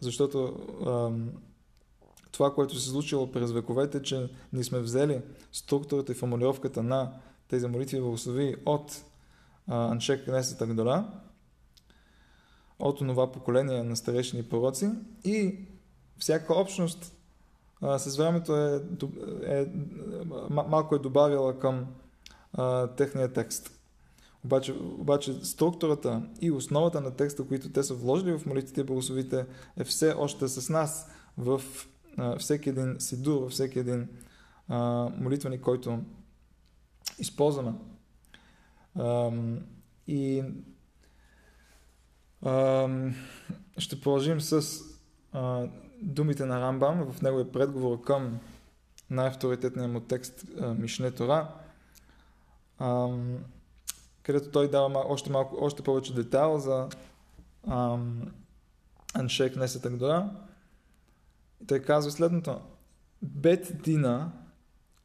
Защото 0.00 0.56
това, 2.32 2.54
което 2.54 2.78
се 2.78 2.90
случило 2.90 3.32
през 3.32 3.52
вековете, 3.52 4.02
че 4.02 4.30
ние 4.52 4.64
сме 4.64 4.78
взели 4.78 5.22
структурата 5.52 6.12
и 6.12 6.14
формулировката 6.14 6.82
на 6.82 7.12
тези 7.48 7.66
молитви 7.66 7.96
и 7.96 8.00
благослови 8.00 8.56
от 8.66 9.04
Аншек 9.68 10.24
Кнесета 10.24 10.66
Гдола, 10.66 11.08
от 12.78 12.98
това 12.98 13.32
поколение 13.32 13.82
на 13.82 13.96
старешни 13.96 14.42
пророци 14.42 14.90
и 15.24 15.58
всяка 16.18 16.54
общност 16.54 17.16
а, 17.80 17.98
с 17.98 18.16
времето 18.16 18.56
е, 18.56 18.80
е, 19.44 19.66
малко 20.50 20.94
е 20.94 20.98
добавила 20.98 21.58
към 21.58 21.86
а, 22.52 22.86
техния 22.86 23.32
текст. 23.32 23.70
Обаче, 24.44 24.72
обаче 24.98 25.44
структурата 25.44 26.22
и 26.40 26.50
основата 26.50 27.00
на 27.00 27.10
текста, 27.10 27.46
които 27.46 27.72
те 27.72 27.82
са 27.82 27.94
вложили 27.94 28.38
в 28.38 28.46
молитвите 28.46 28.80
и 28.80 28.84
благословите, 28.84 29.46
е 29.76 29.84
все 29.84 30.14
още 30.18 30.48
с 30.48 30.68
нас 30.68 31.10
в 31.38 31.62
а, 32.16 32.38
всеки 32.38 32.68
един 32.68 32.96
сидур, 32.98 33.40
във 33.40 33.52
всеки 33.52 33.78
един 33.78 34.08
а, 34.68 35.08
молитвеник, 35.16 35.60
който 35.60 35.98
използваме. 37.18 37.72
А, 38.94 39.30
и 40.06 40.44
а, 42.42 42.88
ще 43.78 44.00
продължим 44.00 44.40
с 44.40 44.80
а, 45.32 45.68
думите 46.02 46.44
на 46.44 46.60
Рамбам 46.60 47.12
в 47.12 47.22
неговия 47.22 47.52
предговор 47.52 48.00
към 48.00 48.38
най-авторитетния 49.10 49.88
му 49.88 50.00
текст 50.00 50.44
Мишне 50.78 51.10
Тора, 51.10 51.48
а, 52.78 53.08
където 54.22 54.50
той 54.50 54.70
дава 54.70 55.04
още, 55.06 55.30
малко, 55.30 55.56
още 55.60 55.82
повече 55.82 56.14
детайл 56.14 56.58
за 56.58 56.88
Аншек 59.14 59.56
Несета 59.56 59.90
Гдора. 59.90 60.30
И 61.62 61.66
той 61.66 61.82
казва 61.82 62.10
следното. 62.10 62.60
Бет 63.22 63.82
Дина, 63.82 64.32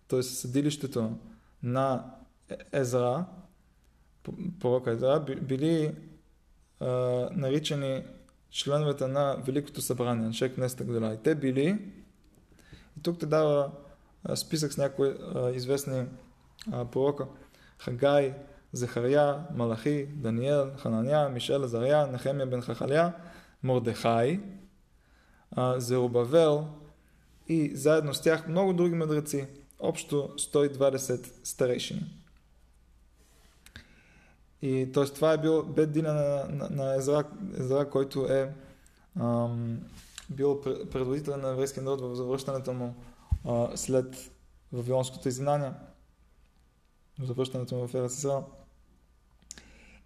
т.е. 0.07 0.23
съдилището 0.23 1.17
на 1.63 2.15
Езра, 2.73 3.25
пророка 4.59 4.91
Езра, 4.91 5.19
били 5.19 5.95
а, 6.79 6.85
наричани 7.31 8.03
членовете 8.49 9.07
на 9.07 9.35
Великото 9.45 9.81
събрание, 9.81 10.33
Шек 10.33 10.57
Неста 10.57 10.83
Гдола. 10.83 11.13
И 11.13 11.17
те 11.17 11.35
били, 11.35 11.93
и 12.97 13.01
тук 13.01 13.19
те 13.19 13.25
дава 13.25 13.71
списък 14.35 14.73
с 14.73 14.77
някои 14.77 15.13
а, 15.35 15.49
известни 15.51 16.05
а, 16.71 16.85
пророка, 16.85 17.27
Хагай, 17.77 18.35
Захария, 18.71 19.45
Малахи, 19.55 20.05
Даниел, 20.05 20.71
Хананя, 20.77 21.29
Мишел, 21.29 21.63
Азария, 21.63 22.07
Нехемия 22.07 22.45
бен 22.45 22.61
Хахалия, 22.61 23.13
Мордехай, 23.63 24.39
Зерубавел 25.77 26.67
и 27.47 27.75
заедно 27.75 28.13
с 28.13 28.21
тях 28.21 28.47
много 28.47 28.73
други 28.73 28.95
мъдреци, 28.95 29.47
общо 29.81 30.15
120 30.15 31.31
старейшини. 31.43 32.01
И 34.61 34.91
т.е. 34.93 35.05
това 35.05 35.33
е 35.33 35.37
бил 35.37 35.63
беддина 35.63 36.13
на, 36.13 36.45
на, 36.49 36.69
на 36.69 36.95
Езра, 36.95 37.23
Езра, 37.59 37.89
който 37.89 38.25
е 38.25 38.53
ам, 39.19 39.79
бил 40.29 40.61
предводител 40.61 41.37
на 41.37 41.49
еврейския 41.49 41.83
народ 41.83 42.01
в 42.01 42.15
завръщането 42.15 42.73
му 42.73 42.95
а, 43.45 43.77
след 43.77 44.31
Вавилонското 44.73 45.27
изгнание, 45.27 45.71
завръщането 47.23 47.75
му 47.75 47.87
в 47.87 47.93
Ерасисра. 47.93 48.43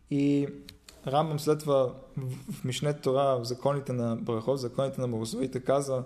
И 0.10 0.48
Рамбам 1.08 1.40
след 1.40 1.60
това 1.60 1.94
в 2.18 2.64
Мишнет 2.64 3.02
Тора, 3.02 3.40
в 3.40 3.44
законите 3.44 3.94
на 3.94 4.16
Брахот, 4.16 4.58
в 4.58 4.62
законите 4.62 5.02
на 5.02 5.08
Богословите, 5.08 5.64
каза, 5.64 6.04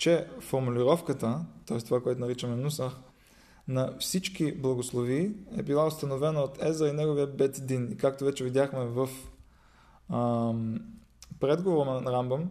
че 0.00 0.26
формулировката, 0.40 1.44
т.е. 1.66 1.78
това, 1.78 2.02
което 2.02 2.20
наричаме 2.20 2.56
Нусах, 2.56 2.92
на 3.68 3.96
всички 3.98 4.52
благослови 4.52 5.36
е 5.56 5.62
била 5.62 5.86
установена 5.86 6.40
от 6.40 6.62
Езра 6.62 6.88
и 6.88 6.92
неговия 6.92 7.26
Бетдин. 7.26 7.92
И 7.92 7.96
както 7.96 8.24
вече 8.24 8.44
видяхме 8.44 8.84
в 8.84 9.08
ам, 10.12 10.80
предговора 11.40 12.00
на 12.00 12.12
Рамбам, 12.12 12.50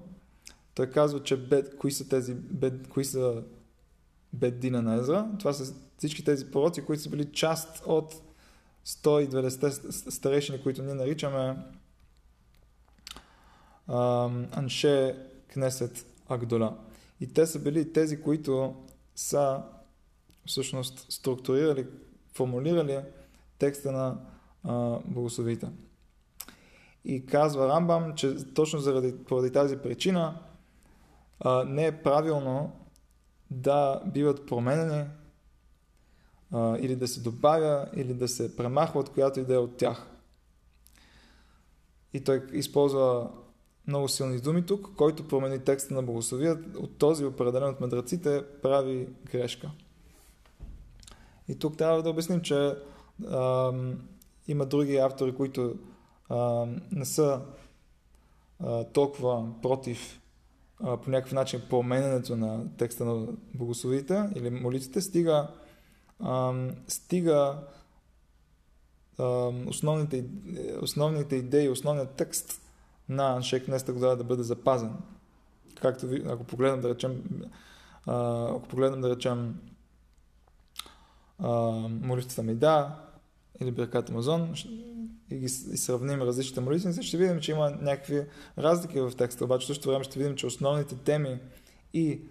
той 0.76 0.90
казва, 0.90 1.24
че 1.24 1.38
бед, 1.38 1.78
кои 1.78 1.92
са 1.92 2.10
тези 2.10 2.36
бед, 2.36 2.88
кои 2.88 3.06
са 3.06 3.44
Бетдина 4.34 4.82
на 4.82 4.96
Езра. 4.96 5.28
Това 5.40 5.54
са 5.54 5.74
всички 5.98 6.26
тези 6.26 6.52
пророци, 6.52 6.86
които 6.86 7.04
са 7.04 7.10
били 7.10 7.32
част 7.32 7.84
от 7.86 8.14
120 8.86 10.10
старешини, 10.10 10.64
които 10.64 10.84
ние 10.84 10.94
наричаме 10.94 11.58
ам, 13.88 14.48
Анше 14.52 15.18
Кнесет 15.48 16.06
Агдола. 16.30 16.78
И 17.20 17.34
те 17.34 17.46
са 17.46 17.60
били 17.60 17.94
тези, 17.94 18.22
които 18.22 18.76
са 19.16 19.64
всъщност 20.46 21.12
структурирали, 21.12 21.88
формулирали 22.34 23.00
текста 23.58 23.92
на 23.92 24.18
а, 24.64 25.00
богословите. 25.06 25.68
И 27.06 27.26
казва 27.26 27.68
Рамбам, 27.68 28.16
че 28.16 28.54
точно 28.54 28.80
заради, 28.80 29.24
поради 29.24 29.52
тази 29.52 29.78
причина 29.78 30.40
а, 31.40 31.64
не 31.64 31.86
е 31.86 32.04
правилно 32.04 32.72
да 33.52 34.02
биват 34.06 34.48
променени 34.48 35.06
а, 36.52 36.78
или 36.78 36.96
да 36.96 37.08
се 37.08 37.20
добавя, 37.20 37.90
или 37.96 38.14
да 38.14 38.28
се 38.28 38.56
премахва 38.56 39.00
от 39.00 39.10
която 39.10 39.40
идея 39.40 39.62
от 39.62 39.78
тях. 39.78 40.08
И 42.14 42.24
той 42.24 42.48
използва 42.54 43.32
много 43.90 44.08
силни 44.08 44.40
думи 44.40 44.66
тук, 44.66 44.96
който 44.96 45.28
промени 45.28 45.60
текста 45.60 45.94
на 45.94 46.04
богословия, 46.04 46.60
от 46.78 46.98
този 46.98 47.26
определен 47.26 47.70
от 47.70 47.80
мъдреците 47.80 48.44
прави 48.62 49.08
грешка. 49.32 49.72
И 51.48 51.60
тук 51.60 51.78
трябва 51.78 52.04
да 52.04 52.10
обясним, 52.10 52.42
че 52.42 52.76
а, 53.28 53.74
има 54.48 54.66
други 54.66 54.98
автори, 54.98 55.36
които 55.36 55.76
а, 56.30 56.68
не 56.92 57.06
са 57.06 57.42
а, 58.60 58.84
толкова 58.84 59.62
против 59.62 60.22
а, 60.84 60.98
по 60.98 61.10
някакъв 61.10 61.34
начин 61.34 61.62
промененето 61.70 62.36
на 62.36 62.78
текста 62.78 63.06
на 63.06 63.28
богословите 63.54 64.30
или 64.36 64.50
молитвите, 64.50 65.02
стига, 65.02 65.48
а, 66.20 66.54
стига 66.88 67.60
а, 69.18 69.24
основните, 69.68 70.26
основните 70.82 71.36
идеи, 71.36 71.70
основният 71.70 72.16
текст 72.16 72.62
на 73.10 73.36
Аншек 73.36 73.68
Неста 73.68 73.94
да 73.94 74.24
бъде 74.24 74.44
запазен. 74.44 74.94
Както 75.82 76.08
ви, 76.08 76.24
ако 76.28 76.44
погледнем 76.44 76.82
да 76.82 76.90
речем, 76.90 77.24
а, 78.06 78.46
ако 78.50 78.68
погледнем 78.68 79.02
да 79.02 79.10
речем 79.10 79.56
молитвата 81.88 82.44
Мида 82.44 82.96
или 83.62 83.72
Беркат 83.72 84.10
Амазон 84.10 84.54
и 85.32 85.38
ги 85.38 85.50
сравним 85.50 86.22
различните 86.22 86.62
молитвеници, 86.62 87.04
ще 87.04 87.18
видим, 87.18 87.40
че 87.40 87.52
има 87.52 87.70
някакви 87.70 88.26
разлики 88.58 89.00
в 89.00 89.12
текста, 89.18 89.46
обаче 89.46 89.68
също 89.68 89.90
време 89.90 90.04
ще 90.04 90.20
видим, 90.20 90.36
че 90.36 90.48
основните 90.48 90.96
теми 90.96 91.40
и 91.94 92.22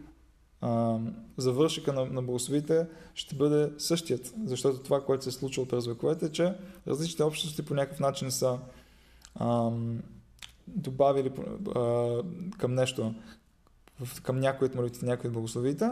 а, 0.60 0.98
завършика 1.36 1.92
на, 1.92 2.04
на 2.04 2.22
богословите 2.22 2.86
ще 3.14 3.34
бъде 3.34 3.72
същият, 3.78 4.34
защото 4.44 4.82
това, 4.82 5.04
което 5.04 5.24
се 5.24 5.28
е 5.28 5.32
случило 5.32 5.66
през 5.66 5.86
вековете, 5.86 6.26
е, 6.26 6.32
че 6.32 6.54
различните 6.86 7.22
общности 7.22 7.64
по 7.64 7.74
някакъв 7.74 8.00
начин 8.00 8.30
са 8.30 8.58
а, 9.34 9.70
добавили 10.76 11.32
а, 11.74 12.22
към 12.58 12.74
нещо, 12.74 13.14
към 14.22 14.40
някои 14.40 14.66
от 14.66 14.74
молитвите, 14.74 15.06
някои 15.06 15.28
от 15.28 15.34
богословите. 15.34 15.90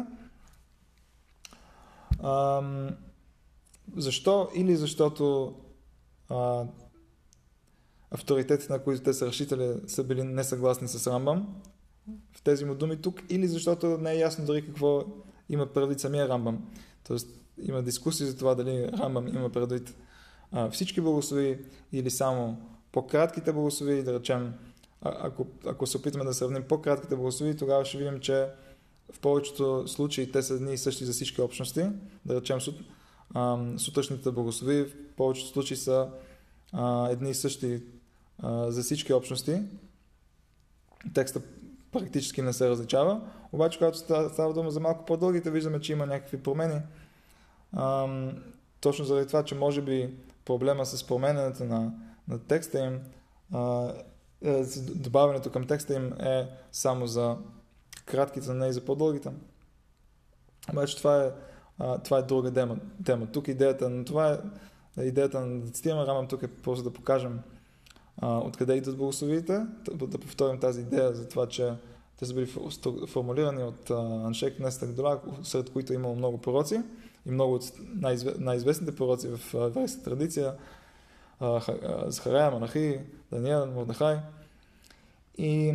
А, 2.23 2.63
защо? 3.97 4.49
Или 4.55 4.77
защото 4.77 5.55
а, 6.29 6.65
авторитетите, 8.11 8.73
на 8.73 8.83
които 8.83 9.03
те 9.03 9.13
са 9.13 9.27
решители, 9.27 9.75
са 9.87 10.05
били 10.05 10.23
несъгласни 10.23 10.89
с 10.89 11.07
Рамбам 11.07 11.63
в 12.37 12.43
тези 12.43 12.65
му 12.65 12.75
думи 12.75 12.97
тук, 12.97 13.23
или 13.29 13.49
защото 13.49 13.99
не 13.99 14.13
е 14.13 14.19
ясно 14.19 14.47
дори 14.47 14.67
какво 14.67 15.05
има 15.49 15.67
предвид 15.67 16.01
самия 16.01 16.29
Рамбам. 16.29 16.69
Тоест 17.05 17.29
има 17.63 17.83
дискусии 17.83 18.27
за 18.27 18.37
това 18.37 18.55
дали 18.55 18.89
Рамбам 18.93 19.29
има 19.29 19.51
предвид 19.51 19.97
а, 20.53 20.71
всички 20.71 21.01
благослови 21.01 21.65
или 21.93 22.11
само 22.11 22.69
по-кратките 22.97 23.53
благослови, 23.53 24.03
да 24.03 24.19
речем, 24.19 24.55
ако, 25.03 25.47
ако 25.67 25.87
се 25.87 25.97
опитаме 25.97 26.25
да 26.25 26.35
сравним 26.35 26.63
по-кратките 26.69 27.17
благослови, 27.17 27.57
тогава 27.57 27.85
ще 27.85 27.99
видим, 27.99 28.21
че 28.21 28.49
в 29.13 29.21
повечето 29.21 29.89
случаи 29.89 30.33
те 30.33 30.43
са 30.43 30.55
едни 30.55 30.73
и 30.73 30.79
същи 30.79 31.05
за 31.05 31.13
всички 31.13 31.41
общности. 31.41 31.87
Да 32.25 32.41
речем, 32.41 32.61
сут, 32.61 32.75
а, 33.35 33.59
сутрешните 33.77 34.31
благослови 34.31 34.85
в 34.85 35.15
повечето 35.17 35.49
случаи 35.49 35.77
са 35.77 36.09
а, 36.73 37.09
едни 37.11 37.31
и 37.31 37.35
същи 37.35 37.83
а, 38.39 38.71
за 38.71 38.83
всички 38.83 39.13
общности. 39.13 39.63
Текста 41.15 41.41
практически 41.93 42.43
не 42.43 42.53
се 42.53 42.69
различава. 42.69 43.21
Обаче, 43.53 43.79
когато 43.79 43.99
става 43.99 44.53
дума 44.53 44.71
за 44.71 44.81
малко 44.81 45.05
по-дългите, 45.05 45.51
виждаме, 45.51 45.81
че 45.81 45.93
има 45.93 46.07
някакви 46.07 46.43
промени. 46.43 46.81
А, 47.73 48.09
точно 48.81 49.05
заради 49.05 49.27
това, 49.27 49.43
че 49.43 49.55
може 49.55 49.83
би 49.83 50.15
проблема 50.45 50.87
с 50.87 51.07
променянето 51.07 51.65
на, 51.65 51.93
на 52.29 52.39
текста 52.39 52.79
им, 52.79 53.01
а, 53.53 53.93
е, 54.45 54.65
добавянето 54.95 55.51
към 55.51 55.67
текста 55.67 55.95
им 55.95 56.13
е 56.13 56.49
само 56.73 57.07
за 57.07 57.37
кратките, 58.07 58.55
не 58.55 58.67
и 58.67 58.73
за 58.73 58.85
по-дългите. 58.85 59.31
Обаче 60.73 60.97
това 60.97 61.25
е, 61.25 61.31
а, 61.79 61.99
това 61.99 62.19
е 62.19 62.23
друга 62.23 62.53
тема. 62.53 62.77
тема. 63.05 63.27
Тук 63.27 63.49
идеята 63.49 63.91
на 63.91 64.05
това 64.05 64.39
е, 64.99 65.05
идеята 65.05 65.41
на 65.41 65.61
децетия 65.61 66.07
Рамам 66.07 66.29
тук 66.29 66.43
е 66.43 66.49
просто 66.49 66.85
да 66.85 66.93
покажем 66.93 67.41
а, 68.19 68.39
откъде 68.39 68.75
идват 68.75 68.97
благословите, 68.97 69.67
да, 69.93 70.07
да 70.07 70.19
повторим 70.19 70.61
тази 70.61 70.81
идея 70.81 71.15
за 71.15 71.29
това, 71.29 71.49
че 71.49 71.75
те 72.19 72.27
са 72.27 72.35
били 72.35 72.47
формулирани 73.09 73.63
от 73.63 73.91
Аншек 73.91 74.61
Нестак 74.61 74.93
Дола, 74.93 75.21
сред 75.43 75.71
които 75.73 75.93
е 75.93 75.97
имало 75.97 76.15
много 76.15 76.39
пророци 76.39 76.81
и 77.27 77.31
много 77.31 77.55
от 77.55 77.73
най-известните 78.39 78.97
пророци 78.97 79.29
в 79.29 79.55
еврейската 79.55 80.05
традиция, 80.05 80.55
Захарая, 82.07 82.51
Манахи, 82.51 83.01
Даниел, 83.33 83.67
Мордахай. 83.67 84.17
И, 85.39 85.71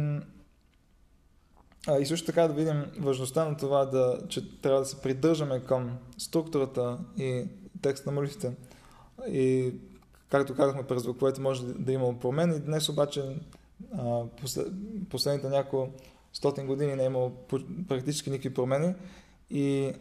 а, 1.87 1.99
и 1.99 2.05
също 2.05 2.25
така 2.25 2.47
да 2.47 2.53
видим 2.53 2.85
важността 2.99 3.49
на 3.49 3.57
това, 3.57 3.85
да, 3.85 4.19
че 4.29 4.61
трябва 4.61 4.79
да 4.79 4.85
се 4.85 5.01
придържаме 5.01 5.59
към 5.59 5.97
структурата 6.17 6.97
и 7.17 7.45
текст 7.81 8.05
на 8.05 8.11
молитвите. 8.11 8.53
И 9.27 9.73
както 10.29 10.55
казахме 10.55 10.83
през 10.83 11.05
вековете 11.05 11.41
може 11.41 11.65
да 11.65 11.91
има 11.91 12.19
промени. 12.19 12.59
Днес 12.59 12.89
обаче 12.89 13.21
последните 15.09 15.49
няколко 15.49 15.93
стотин 16.33 16.67
години 16.67 16.95
не 16.95 17.03
е 17.03 17.05
имало 17.05 17.31
практически 17.87 18.29
никакви 18.29 18.53
промени 18.53 18.95
и 19.49 19.93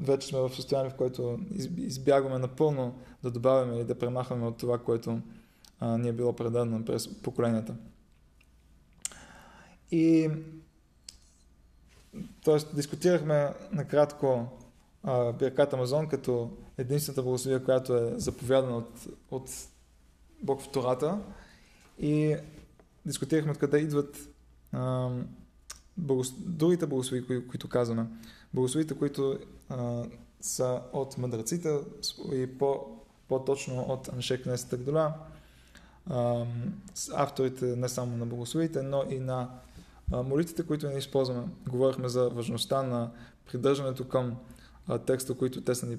вече 0.00 0.28
сме 0.28 0.38
в 0.38 0.54
състояние, 0.54 0.90
в 0.90 0.96
което 0.96 1.38
избягваме 1.76 2.38
напълно 2.38 2.98
да 3.22 3.30
добавяме 3.30 3.76
или 3.76 3.84
да 3.84 3.98
премахваме 3.98 4.46
от 4.46 4.56
това, 4.56 4.78
което 4.78 5.20
ни 5.82 6.08
е 6.08 6.12
било 6.12 6.32
предадено 6.32 6.84
през 6.84 7.22
поколенията. 7.22 7.74
И 9.90 10.30
т.е. 12.44 12.74
дискутирахме 12.74 13.54
накратко 13.72 14.48
Бирката 15.38 15.76
Амазон 15.76 16.08
като 16.08 16.50
единствената 16.78 17.22
благословия, 17.22 17.64
която 17.64 17.96
е 17.96 18.12
заповядана 18.16 18.76
от, 18.76 19.06
от 19.30 19.50
Бог 20.42 20.62
в 20.62 20.68
Тората. 20.68 21.18
И 21.98 22.36
дискутирахме 23.06 23.52
откъде 23.52 23.78
идват 23.78 24.28
а, 24.72 25.10
благос... 25.96 26.34
другите 26.38 26.86
благослови, 26.86 27.26
кои, 27.26 27.46
които 27.46 27.68
казваме. 27.68 28.06
Благословите, 28.54 28.94
които 28.94 29.38
а, 29.68 30.04
са 30.40 30.80
от 30.92 31.18
мъдреците 31.18 31.78
и 32.32 32.58
по, 32.58 32.86
по-точно 33.28 33.82
от 33.82 34.08
Аншек 34.08 34.46
Несета 34.46 34.76
Гдола, 34.76 35.14
авторите 37.14 37.64
не 37.64 37.88
само 37.88 38.16
на 38.16 38.26
благословите, 38.26 38.82
но 38.82 39.04
и 39.10 39.18
на 39.18 39.48
молитвите, 40.12 40.66
които 40.66 40.90
не 40.90 40.98
използваме. 40.98 41.48
Говорихме 41.68 42.08
за 42.08 42.28
важността 42.28 42.82
на 42.82 43.10
придържането 43.46 44.08
към 44.08 44.36
текста, 45.06 45.34
който 45.34 45.60
те 45.60 45.74
са 45.74 45.86
ни, 45.86 45.98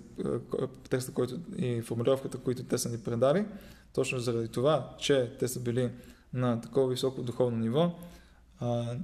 текста 0.89 1.13
който, 1.13 1.39
и 1.57 1.81
формулировката, 1.81 2.37
които 2.37 2.63
те 2.63 2.77
са 2.77 2.89
ни 2.89 2.97
предали, 2.97 3.45
точно 3.93 4.19
заради 4.19 4.47
това, 4.47 4.95
че 4.99 5.37
те 5.39 5.47
са 5.47 5.59
били 5.59 5.91
на 6.33 6.61
такова 6.61 6.87
високо 6.87 7.23
духовно 7.23 7.57
ниво, 7.57 7.91
а, 8.61 8.97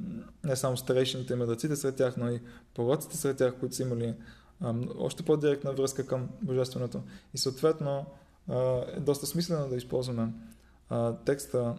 не 0.43 0.55
само 0.55 0.77
старейшините 0.77 1.35
мъдреците 1.35 1.75
сред 1.75 1.95
тях, 1.95 2.17
но 2.17 2.29
и 2.29 2.41
пророците 2.75 3.17
сред 3.17 3.37
тях, 3.37 3.59
които 3.59 3.75
са 3.75 3.83
имали 3.83 4.13
а, 4.61 4.73
още 4.97 5.23
по-директна 5.23 5.73
връзка 5.73 6.07
към 6.07 6.29
Божественото. 6.41 7.03
И 7.33 7.37
съответно 7.37 8.05
а, 8.49 8.83
е 8.95 8.99
доста 8.99 9.25
смислено 9.25 9.69
да 9.69 9.75
използваме 9.75 10.33
а, 10.89 11.13
текста, 11.13 11.75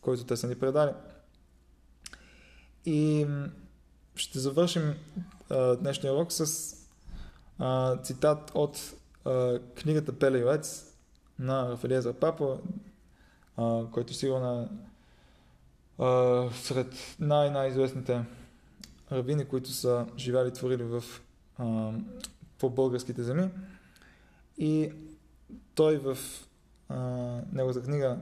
който 0.00 0.24
те 0.24 0.36
са 0.36 0.48
ни 0.48 0.54
предали. 0.54 0.92
И 2.86 3.26
ще 4.14 4.38
завършим 4.38 4.94
а, 5.50 5.76
днешния 5.76 6.14
урок 6.14 6.32
с 6.32 6.74
а, 7.58 7.96
цитат 7.96 8.52
от 8.54 8.94
а, 9.24 9.58
книгата 9.58 10.18
Пелеюец 10.18 10.94
на 11.38 11.70
Рафалиеза 11.70 12.12
Папа, 12.12 12.58
който 13.92 14.14
сигурно 14.14 14.68
сред 16.52 17.16
най-най-известните 17.20 18.24
равини, 19.12 19.44
които 19.44 19.70
са 19.70 20.06
живяли 20.16 20.48
и 20.48 20.52
творили 20.52 20.82
в, 20.82 21.04
а, 21.58 21.92
по 22.58 22.70
българските 22.70 23.22
земи. 23.22 23.50
И 24.58 24.92
той 25.74 25.98
в 25.98 26.18
а, 26.88 26.98
неговата 27.52 27.82
книга 27.82 28.18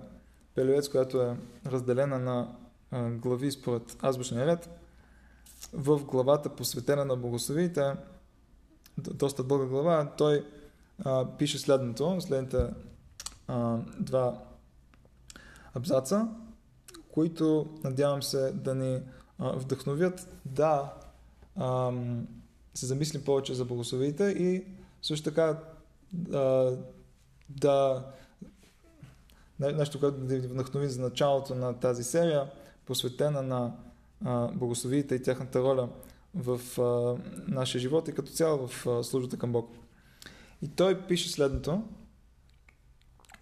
Пелюец, 0.55 0.89
която 0.89 1.23
е 1.23 1.37
разделена 1.67 2.19
на 2.19 2.57
а, 2.91 3.11
глави 3.11 3.53
според 3.53 3.97
азбучния 4.03 4.47
ред, 4.47 4.71
в 5.73 5.99
главата 5.99 6.49
посветена 6.49 7.05
на 7.05 7.17
богословиите, 7.17 7.93
доста 8.99 9.45
дълга 9.45 9.67
глава, 9.67 10.13
той 10.19 10.47
а, 11.05 11.37
пише 11.39 11.59
следното, 11.59 12.21
следните 12.21 12.67
а, 13.49 13.79
два 14.01 14.43
абзаца, 15.75 16.29
които 17.17 17.67
надявам 17.85 18.23
се 18.23 18.53
да 18.53 18.75
ни 18.75 19.01
а, 19.39 19.53
вдъхновят 19.53 20.29
да 20.45 20.95
а, 21.57 21.93
се 22.75 22.87
замислим 22.87 23.25
повече 23.25 23.55
за 23.55 23.65
богословиите 23.65 24.25
и 24.25 24.65
също 25.03 25.25
така 25.25 25.59
а, 26.33 26.73
да 27.49 28.05
нещо, 29.59 30.01
което 30.01 30.19
да 30.19 30.39
ви 30.39 30.49
вдъхнови 30.49 30.89
за 30.89 31.03
началото 31.03 31.55
на 31.55 31.81
тази 31.81 32.05
серия, 32.05 32.51
посветена 32.87 33.43
на 33.43 33.73
а, 34.25 34.49
богословиите 34.49 35.15
и 35.15 35.23
тяхната 35.23 35.63
роля 35.63 35.89
в 36.35 36.81
а, 36.81 37.17
нашия 37.49 37.81
живот 37.81 38.09
и 38.09 38.15
като 38.15 38.33
цяло 38.33 38.69
в 38.69 38.87
а, 38.87 39.05
службата 39.05 39.39
към 39.39 39.53
Бог. 39.53 39.71
И 40.63 40.69
той 40.69 41.07
пише 41.07 41.31
следното. 41.31 41.83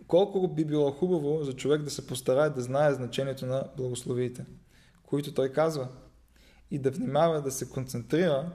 Колко 0.08 0.48
би 0.48 0.64
било 0.64 0.90
хубаво 0.90 1.44
за 1.44 1.52
човек 1.52 1.82
да 1.82 1.90
се 1.90 2.06
постарае 2.06 2.50
да 2.50 2.62
знае 2.62 2.94
значението 2.94 3.46
на 3.46 3.64
благословиите, 3.76 4.46
които 5.02 5.34
той 5.34 5.48
казва, 5.52 5.88
и 6.70 6.78
да 6.78 6.90
внимава 6.90 7.42
да 7.42 7.50
се 7.50 7.70
концентрира, 7.70 8.50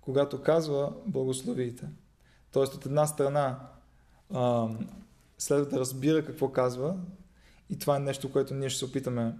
когато 0.00 0.42
казва 0.42 0.92
благословиите. 1.06 1.88
Тоест 2.52 2.74
от 2.74 2.86
една 2.86 3.06
страна 3.06 3.58
а, 4.34 4.68
следва 5.38 5.66
да 5.66 5.80
разбира 5.80 6.24
какво 6.24 6.52
казва. 6.52 6.96
И 7.70 7.78
това 7.78 7.96
е 7.96 8.00
нещо, 8.00 8.32
което 8.32 8.54
ние 8.54 8.68
ще 8.68 8.78
се 8.78 8.84
опитаме 8.84 9.34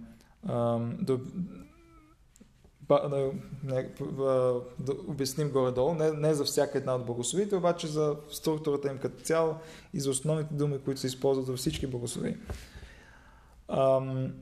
да, 2.89 4.61
да 4.79 4.93
обясним 5.07 5.49
горе-долу, 5.49 5.93
не, 5.93 6.11
не 6.11 6.33
за 6.33 6.43
всяка 6.43 6.77
една 6.77 6.95
от 6.95 7.05
благословите, 7.05 7.55
обаче 7.55 7.87
за 7.87 8.15
структурата 8.31 8.87
им 8.87 8.97
като 8.97 9.23
цяло 9.23 9.55
и 9.93 9.99
за 9.99 10.09
основните 10.09 10.53
думи, 10.53 10.79
които 10.79 10.99
се 10.99 11.07
използват 11.07 11.47
във 11.47 11.59
всички 11.59 11.87
благослови. 11.87 12.37
Ам, 13.67 14.33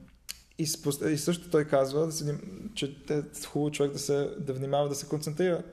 и, 0.59 0.67
и 1.09 1.17
също 1.17 1.49
той 1.49 1.65
казва, 1.65 2.05
да 2.05 2.11
се, 2.11 2.39
че 2.75 2.97
е 3.09 3.21
хубаво 3.47 3.71
човек 3.71 3.91
да, 3.91 3.99
се, 3.99 4.35
да 4.39 4.53
внимава 4.53 4.89
да 4.89 4.95
се 4.95 5.07
концентрира. 5.07 5.63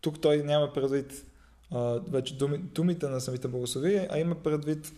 Тук 0.00 0.20
той 0.20 0.42
няма 0.42 0.72
предвид 0.72 1.26
а, 1.70 2.00
вече 2.08 2.36
думи, 2.36 2.58
думите 2.58 3.08
на 3.08 3.20
самите 3.20 3.48
благослови, 3.48 4.06
а 4.10 4.18
има 4.18 4.34
предвид 4.34 4.92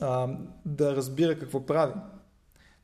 а, 0.00 0.28
да 0.66 0.96
разбира 0.96 1.38
какво 1.38 1.66
прави. 1.66 1.92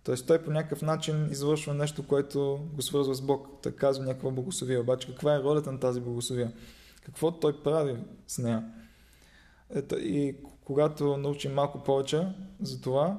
Тоест 0.05 0.27
той 0.27 0.43
по 0.43 0.51
някакъв 0.51 0.83
начин 0.83 1.29
извършва 1.31 1.75
нещо, 1.75 2.07
което 2.07 2.69
го 2.75 2.83
свързва 2.83 3.15
с 3.15 3.21
Бог. 3.21 3.49
Той 3.63 3.73
казва 3.73 4.05
някаква 4.05 4.31
богословия. 4.31 4.81
Обаче 4.81 5.09
каква 5.09 5.35
е 5.35 5.43
ролята 5.43 5.73
на 5.73 5.81
тази 5.81 6.01
богословия? 6.01 6.53
Какво 7.05 7.31
той 7.31 7.63
прави 7.63 7.97
с 8.27 8.39
нея? 8.39 8.65
Ето, 9.75 9.99
и 9.99 10.37
когато 10.65 11.17
научим 11.17 11.55
малко 11.55 11.85
повече 11.85 12.29
за 12.61 12.81
това, 12.81 13.19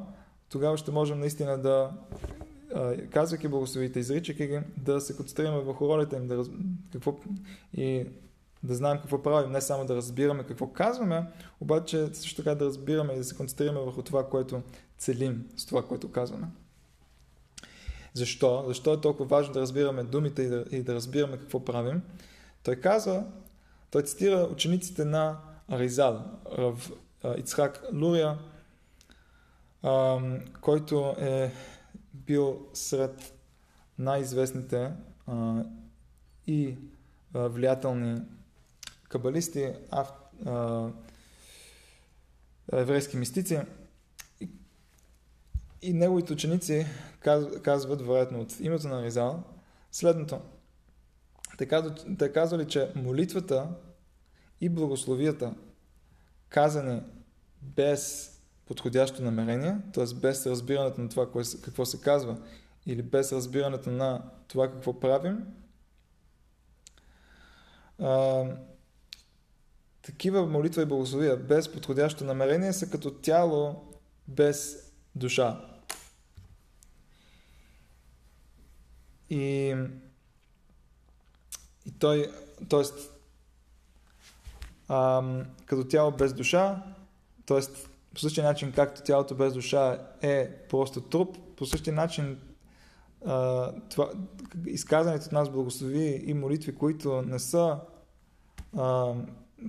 тогава 0.49 0.77
ще 0.77 0.91
можем 0.91 1.19
наистина 1.19 1.57
да 1.57 1.91
казвайки 3.11 3.47
благословите, 3.47 3.99
изричайки 3.99 4.47
ги, 4.47 4.59
да 4.77 5.01
се 5.01 5.15
концентрираме 5.15 5.59
върху 5.59 5.87
ролята 5.87 6.15
им, 6.15 6.27
да 6.27 6.37
раз... 6.37 6.47
какво... 6.93 7.15
и 7.73 8.05
да 8.63 8.75
знаем 8.75 8.97
какво 8.97 9.21
правим, 9.21 9.51
не 9.51 9.61
само 9.61 9.85
да 9.85 9.95
разбираме 9.95 10.43
какво 10.43 10.67
казваме, 10.67 11.27
обаче 11.59 12.07
също 12.13 12.43
така 12.43 12.55
да 12.55 12.65
разбираме 12.65 13.13
и 13.13 13.17
да 13.17 13.23
се 13.23 13.35
концентрираме 13.35 13.79
върху 13.79 14.01
това, 14.01 14.29
което 14.29 14.61
целим 14.97 15.45
с 15.57 15.65
това, 15.65 15.87
което 15.87 16.11
казваме. 16.11 16.47
Защо? 18.13 18.63
Защо 18.67 18.93
е 18.93 19.01
толкова 19.01 19.25
важно 19.25 19.53
да 19.53 19.61
разбираме 19.61 20.03
думите 20.03 20.41
и 20.41 20.47
да, 20.47 20.65
и 20.71 20.83
да 20.83 20.95
разбираме 20.95 21.37
какво 21.37 21.65
правим? 21.65 22.01
Той 22.63 22.75
казва, 22.75 23.25
той 23.91 24.03
цитира 24.03 24.49
учениците 24.51 25.05
на 25.05 25.37
Аризал, 25.67 26.25
Рав 26.57 26.91
Ицхак 27.37 27.83
Лурия, 27.93 28.37
който 30.61 31.15
е 31.19 31.51
бил 32.13 32.67
сред 32.73 33.33
най-известните 33.99 34.91
и 36.47 36.75
влиятелни 37.33 38.21
кабалисти, 39.09 39.73
еврейски 42.73 43.17
мистици. 43.17 43.61
И, 45.81 45.93
неговите 45.93 46.33
ученици 46.33 46.85
казват, 47.63 48.01
вероятно 48.01 48.41
от 48.41 48.59
името 48.59 48.87
на 48.87 49.03
Ризал, 49.03 49.43
следното. 49.91 50.41
Те 52.17 52.31
казвали, 52.33 52.67
че 52.67 52.91
молитвата 52.95 53.69
и 54.61 54.69
благословията, 54.69 55.55
казани 56.49 57.01
без 57.61 58.31
подходящо 58.65 59.23
намерение, 59.23 59.77
т.е. 59.93 60.15
без 60.15 60.45
разбирането 60.45 61.01
на 61.01 61.09
това 61.09 61.31
какво 61.63 61.85
се 61.85 62.01
казва 62.01 62.37
или 62.85 63.01
без 63.01 63.31
разбирането 63.31 63.89
на 63.89 64.21
това 64.47 64.71
какво 64.71 64.99
правим, 64.99 65.47
а, 67.99 68.45
такива 70.01 70.45
молитва 70.45 70.81
и 70.81 70.85
благословия 70.85 71.37
без 71.37 71.71
подходящо 71.71 72.23
намерение 72.23 72.73
са 72.73 72.89
като 72.89 73.11
тяло 73.11 73.75
без 74.27 74.91
душа. 75.15 75.68
И, 79.29 79.75
и 81.85 81.91
той, 81.99 82.31
т.е. 82.69 82.83
като 85.65 85.87
тяло 85.89 86.11
без 86.11 86.33
душа, 86.33 86.83
т.е. 87.45 87.59
по 88.13 88.19
същия 88.19 88.43
начин, 88.43 88.71
както 88.71 89.01
тялото 89.01 89.35
без 89.35 89.53
душа 89.53 90.07
е 90.21 90.51
просто 90.69 91.01
труп, 91.01 91.37
по 91.57 91.65
същия 91.65 91.93
начин 91.93 92.39
а, 93.25 93.71
това, 93.89 94.11
изказаните 94.65 95.25
от 95.25 95.31
нас 95.31 95.49
благослови 95.49 96.23
и 96.25 96.33
молитви, 96.33 96.75
които 96.75 97.21
не 97.21 97.39
са 97.39 97.79
а, 98.77 99.13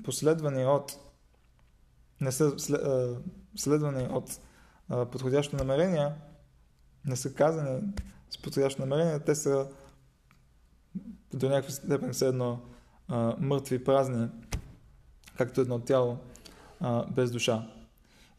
последвани 0.05 0.67
от 0.67 0.97
не 2.21 2.33
са 2.33 2.55
следвани 3.57 4.09
от 4.11 4.41
а, 4.89 5.07
подходящо 5.07 5.57
намерение, 5.57 6.13
не 7.05 7.17
са 7.17 7.35
казани 7.35 7.81
с 8.31 8.43
подходящо 8.43 8.81
намерение, 8.81 9.19
те 9.19 9.35
са 9.35 9.69
до 11.35 11.49
някаква 11.49 11.71
степен 11.71 12.13
все 12.13 12.27
едно 12.27 12.61
а, 13.09 13.37
мъртви, 13.39 13.85
празни, 13.85 14.29
както 15.37 15.61
едно 15.61 15.79
тяло 15.79 16.19
а, 16.81 17.07
без 17.07 17.31
душа. 17.31 17.69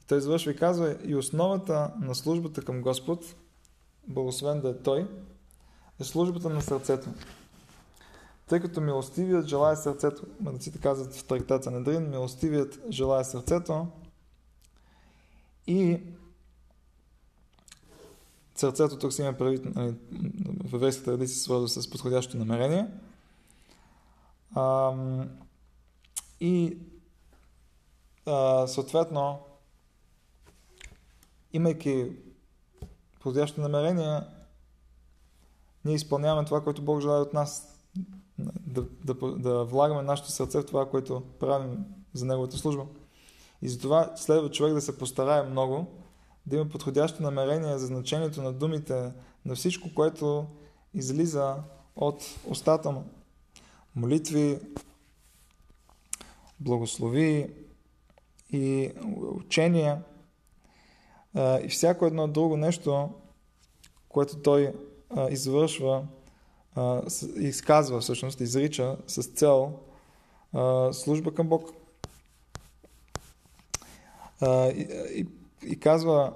И 0.04 0.06
той 0.08 0.22
завършва 0.22 0.52
и 0.52 0.56
казва, 0.56 0.98
и 1.06 1.16
основата 1.16 1.94
на 2.02 2.16
службата 2.16 2.62
към 2.62 2.82
Господ, 2.82 3.36
благословен 4.08 4.62
да 4.62 4.70
е 4.70 4.78
Той, 4.78 5.08
е 6.00 6.04
службата 6.04 6.50
на 6.50 6.62
сърцето. 6.62 7.10
Тъй 8.48 8.60
като 8.60 8.82
милостивият 8.82 9.48
желая 9.48 9.78
сърцето, 9.78 10.24
мъдреците 10.39 10.80
казват 10.80 11.16
в 11.16 11.24
трактата 11.24 11.72
на 11.72 11.84
Дрин, 11.84 12.10
милостивият 12.10 12.80
желая 12.89 13.26
сърцето 13.26 13.88
и 15.68 16.02
сърцето 18.62 18.97
тук 18.97 19.14
си 19.14 19.22
има 19.22 19.34
прави, 19.34 19.59
нали, 19.76 19.95
в 20.64 20.74
еврейската 20.74 21.12
традиция 21.12 21.38
свързва 21.38 21.70
с 21.70 21.89
подходящо 21.89 22.38
намерение. 22.38 22.88
А, 24.55 24.93
и 26.39 26.78
а, 28.26 28.68
съответно, 28.68 29.39
имайки 31.53 32.12
подходящо 33.14 33.62
намерение, 33.62 34.22
ние 35.86 35.95
изпълняваме 35.95 36.45
това, 36.45 36.64
което 36.64 36.82
Бог 36.82 37.01
желая 37.01 37.22
от 37.22 37.34
нас 37.34 37.80
да, 38.68 38.86
да, 39.05 39.14
да 39.38 39.64
влагаме 39.64 40.01
нашето 40.01 40.32
сърце 40.32 40.62
в 40.62 40.66
това, 40.66 40.89
което 40.89 41.24
правим 41.39 41.86
за 42.14 42.26
Неговата 42.26 42.57
служба. 42.57 42.86
И 43.62 43.70
затова 43.70 44.14
следва 44.16 44.51
човек 44.51 44.74
да 44.74 44.82
се 44.82 44.97
постарае 44.97 45.43
много, 45.43 46.01
да 46.46 46.56
има 46.56 46.70
подходящо 46.70 47.24
намерение 47.24 47.78
за 47.78 47.86
значението 47.86 48.42
на 48.42 48.54
думите, 48.54 49.12
на 49.46 49.56
всичко, 49.56 49.94
което 49.96 50.46
излиза 50.94 51.56
от 51.96 52.24
устата 52.48 52.92
му. 52.92 53.04
Молитви, 53.96 54.60
благослови 56.60 57.54
и 58.52 58.92
учения 59.36 60.04
и 61.64 61.68
всяко 61.70 62.06
едно 62.06 62.28
друго 62.28 62.58
нещо, 62.58 63.10
което 64.10 64.38
той 64.38 64.74
извършва 65.30 66.06
изказва 67.36 68.02
всъщност, 68.02 68.39
изрича 68.39 68.98
с 69.08 69.24
цел 69.24 69.80
служба 70.92 71.34
към 71.34 71.50
Бог. 71.50 71.70
И, 74.46 75.28
и, 75.66 75.80
казва 75.80 76.34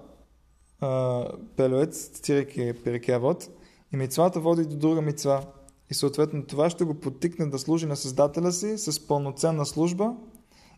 Пелоец, 1.55 2.09
цитирайки 2.09 2.73
Перекявод, 2.84 3.49
и 3.93 3.97
мицвата 3.97 4.39
води 4.39 4.65
до 4.65 4.76
друга 4.76 5.01
мицва. 5.01 5.45
И 5.89 5.93
съответно 5.93 6.45
това 6.45 6.69
ще 6.69 6.84
го 6.84 6.93
потикне 6.93 7.45
да 7.45 7.59
служи 7.59 7.86
на 7.86 7.95
Създателя 7.95 8.51
си 8.51 8.78
с 8.78 9.07
пълноценна 9.07 9.65
служба, 9.65 10.15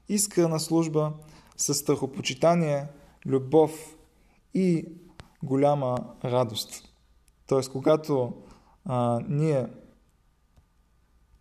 искрена 0.09 0.59
служба, 0.59 1.13
с 1.57 1.73
страхопочитание, 1.73 2.87
любов 3.25 3.95
и 4.53 4.85
голяма 5.43 5.97
радост. 6.25 6.83
Тоест, 7.47 7.71
когато 7.71 8.33
а, 8.85 9.19
ние 9.27 9.67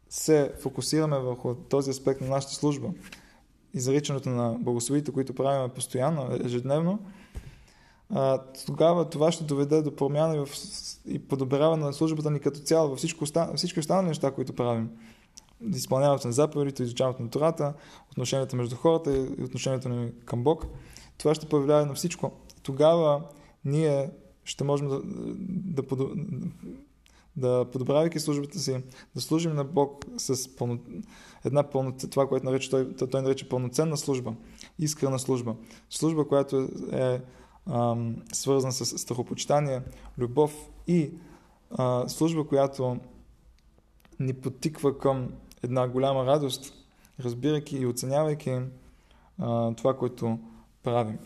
се 0.09 0.53
фокусираме 0.61 1.19
върху 1.19 1.55
този 1.55 1.91
аспект 1.91 2.21
на 2.21 2.29
нашата 2.29 2.55
служба, 2.55 2.89
изричането 3.75 4.29
на 4.29 4.57
благословите, 4.61 5.13
които 5.13 5.35
правим 5.35 5.71
постоянно, 5.71 6.29
ежедневно, 6.45 6.99
тогава 8.67 9.11
това 9.11 9.33
ще 9.33 9.45
доведе 9.45 9.83
до 9.83 9.97
промяна 9.97 10.47
и, 11.07 11.19
подобряване 11.19 11.85
на 11.85 11.93
службата 11.93 12.31
ни 12.31 12.41
като 12.41 12.61
цяло 12.61 12.89
във 12.89 12.99
всички 13.57 13.81
останали 13.81 14.07
неща, 14.07 14.31
които 14.31 14.53
правим. 14.53 14.91
Изпълняването 15.75 16.27
на 16.27 16.33
заповедите, 16.33 16.83
изучаването 16.83 17.23
на 17.23 17.31
Тората, 17.31 17.75
отношенията 18.11 18.57
между 18.57 18.77
хората 18.77 19.17
и 19.17 19.45
отношението 19.45 19.89
ни 19.89 20.13
към 20.25 20.45
Бог. 20.45 20.67
Това 21.19 21.35
ще 21.35 21.49
повлияе 21.49 21.85
на 21.85 21.95
всичко. 21.95 22.33
Тогава 22.63 23.23
ние 23.65 24.11
ще 24.45 24.65
можем 24.65 24.89
да, 24.89 25.01
да, 25.83 25.83
да, 25.97 26.07
да 27.37 27.65
подобравяйки 27.73 28.21
службата 28.21 28.59
си, 28.59 28.83
да 29.15 29.21
служим 29.21 29.55
на 29.55 29.65
Бог 29.65 30.05
с 30.17 30.57
пълно, 30.57 30.79
една 31.45 31.63
пълно, 31.63 31.97
това, 32.11 32.29
което 32.29 32.47
нарича, 32.47 32.71
той, 32.71 33.09
той 33.11 33.23
нарича 33.23 33.49
пълноценна 33.49 33.97
служба, 33.97 34.35
искрена 34.79 35.19
служба. 35.19 35.55
Служба, 35.91 36.29
която 36.29 36.69
е 36.93 37.21
ам, 37.67 38.17
свързана 38.33 38.73
с 38.73 38.99
страхопочитание, 38.99 39.83
любов 40.19 40.71
и 40.87 41.11
а, 41.71 42.09
служба, 42.09 42.47
която 42.47 42.97
ни 44.21 44.33
подтиква 44.33 44.99
към 44.99 45.29
една 45.63 45.89
голяма 45.89 46.27
радост, 46.27 46.73
разбирайки 47.21 47.77
и 47.77 47.87
оценявайки 47.87 48.61
а, 49.39 49.75
това, 49.75 49.97
което 49.97 50.39
правим. 50.83 51.19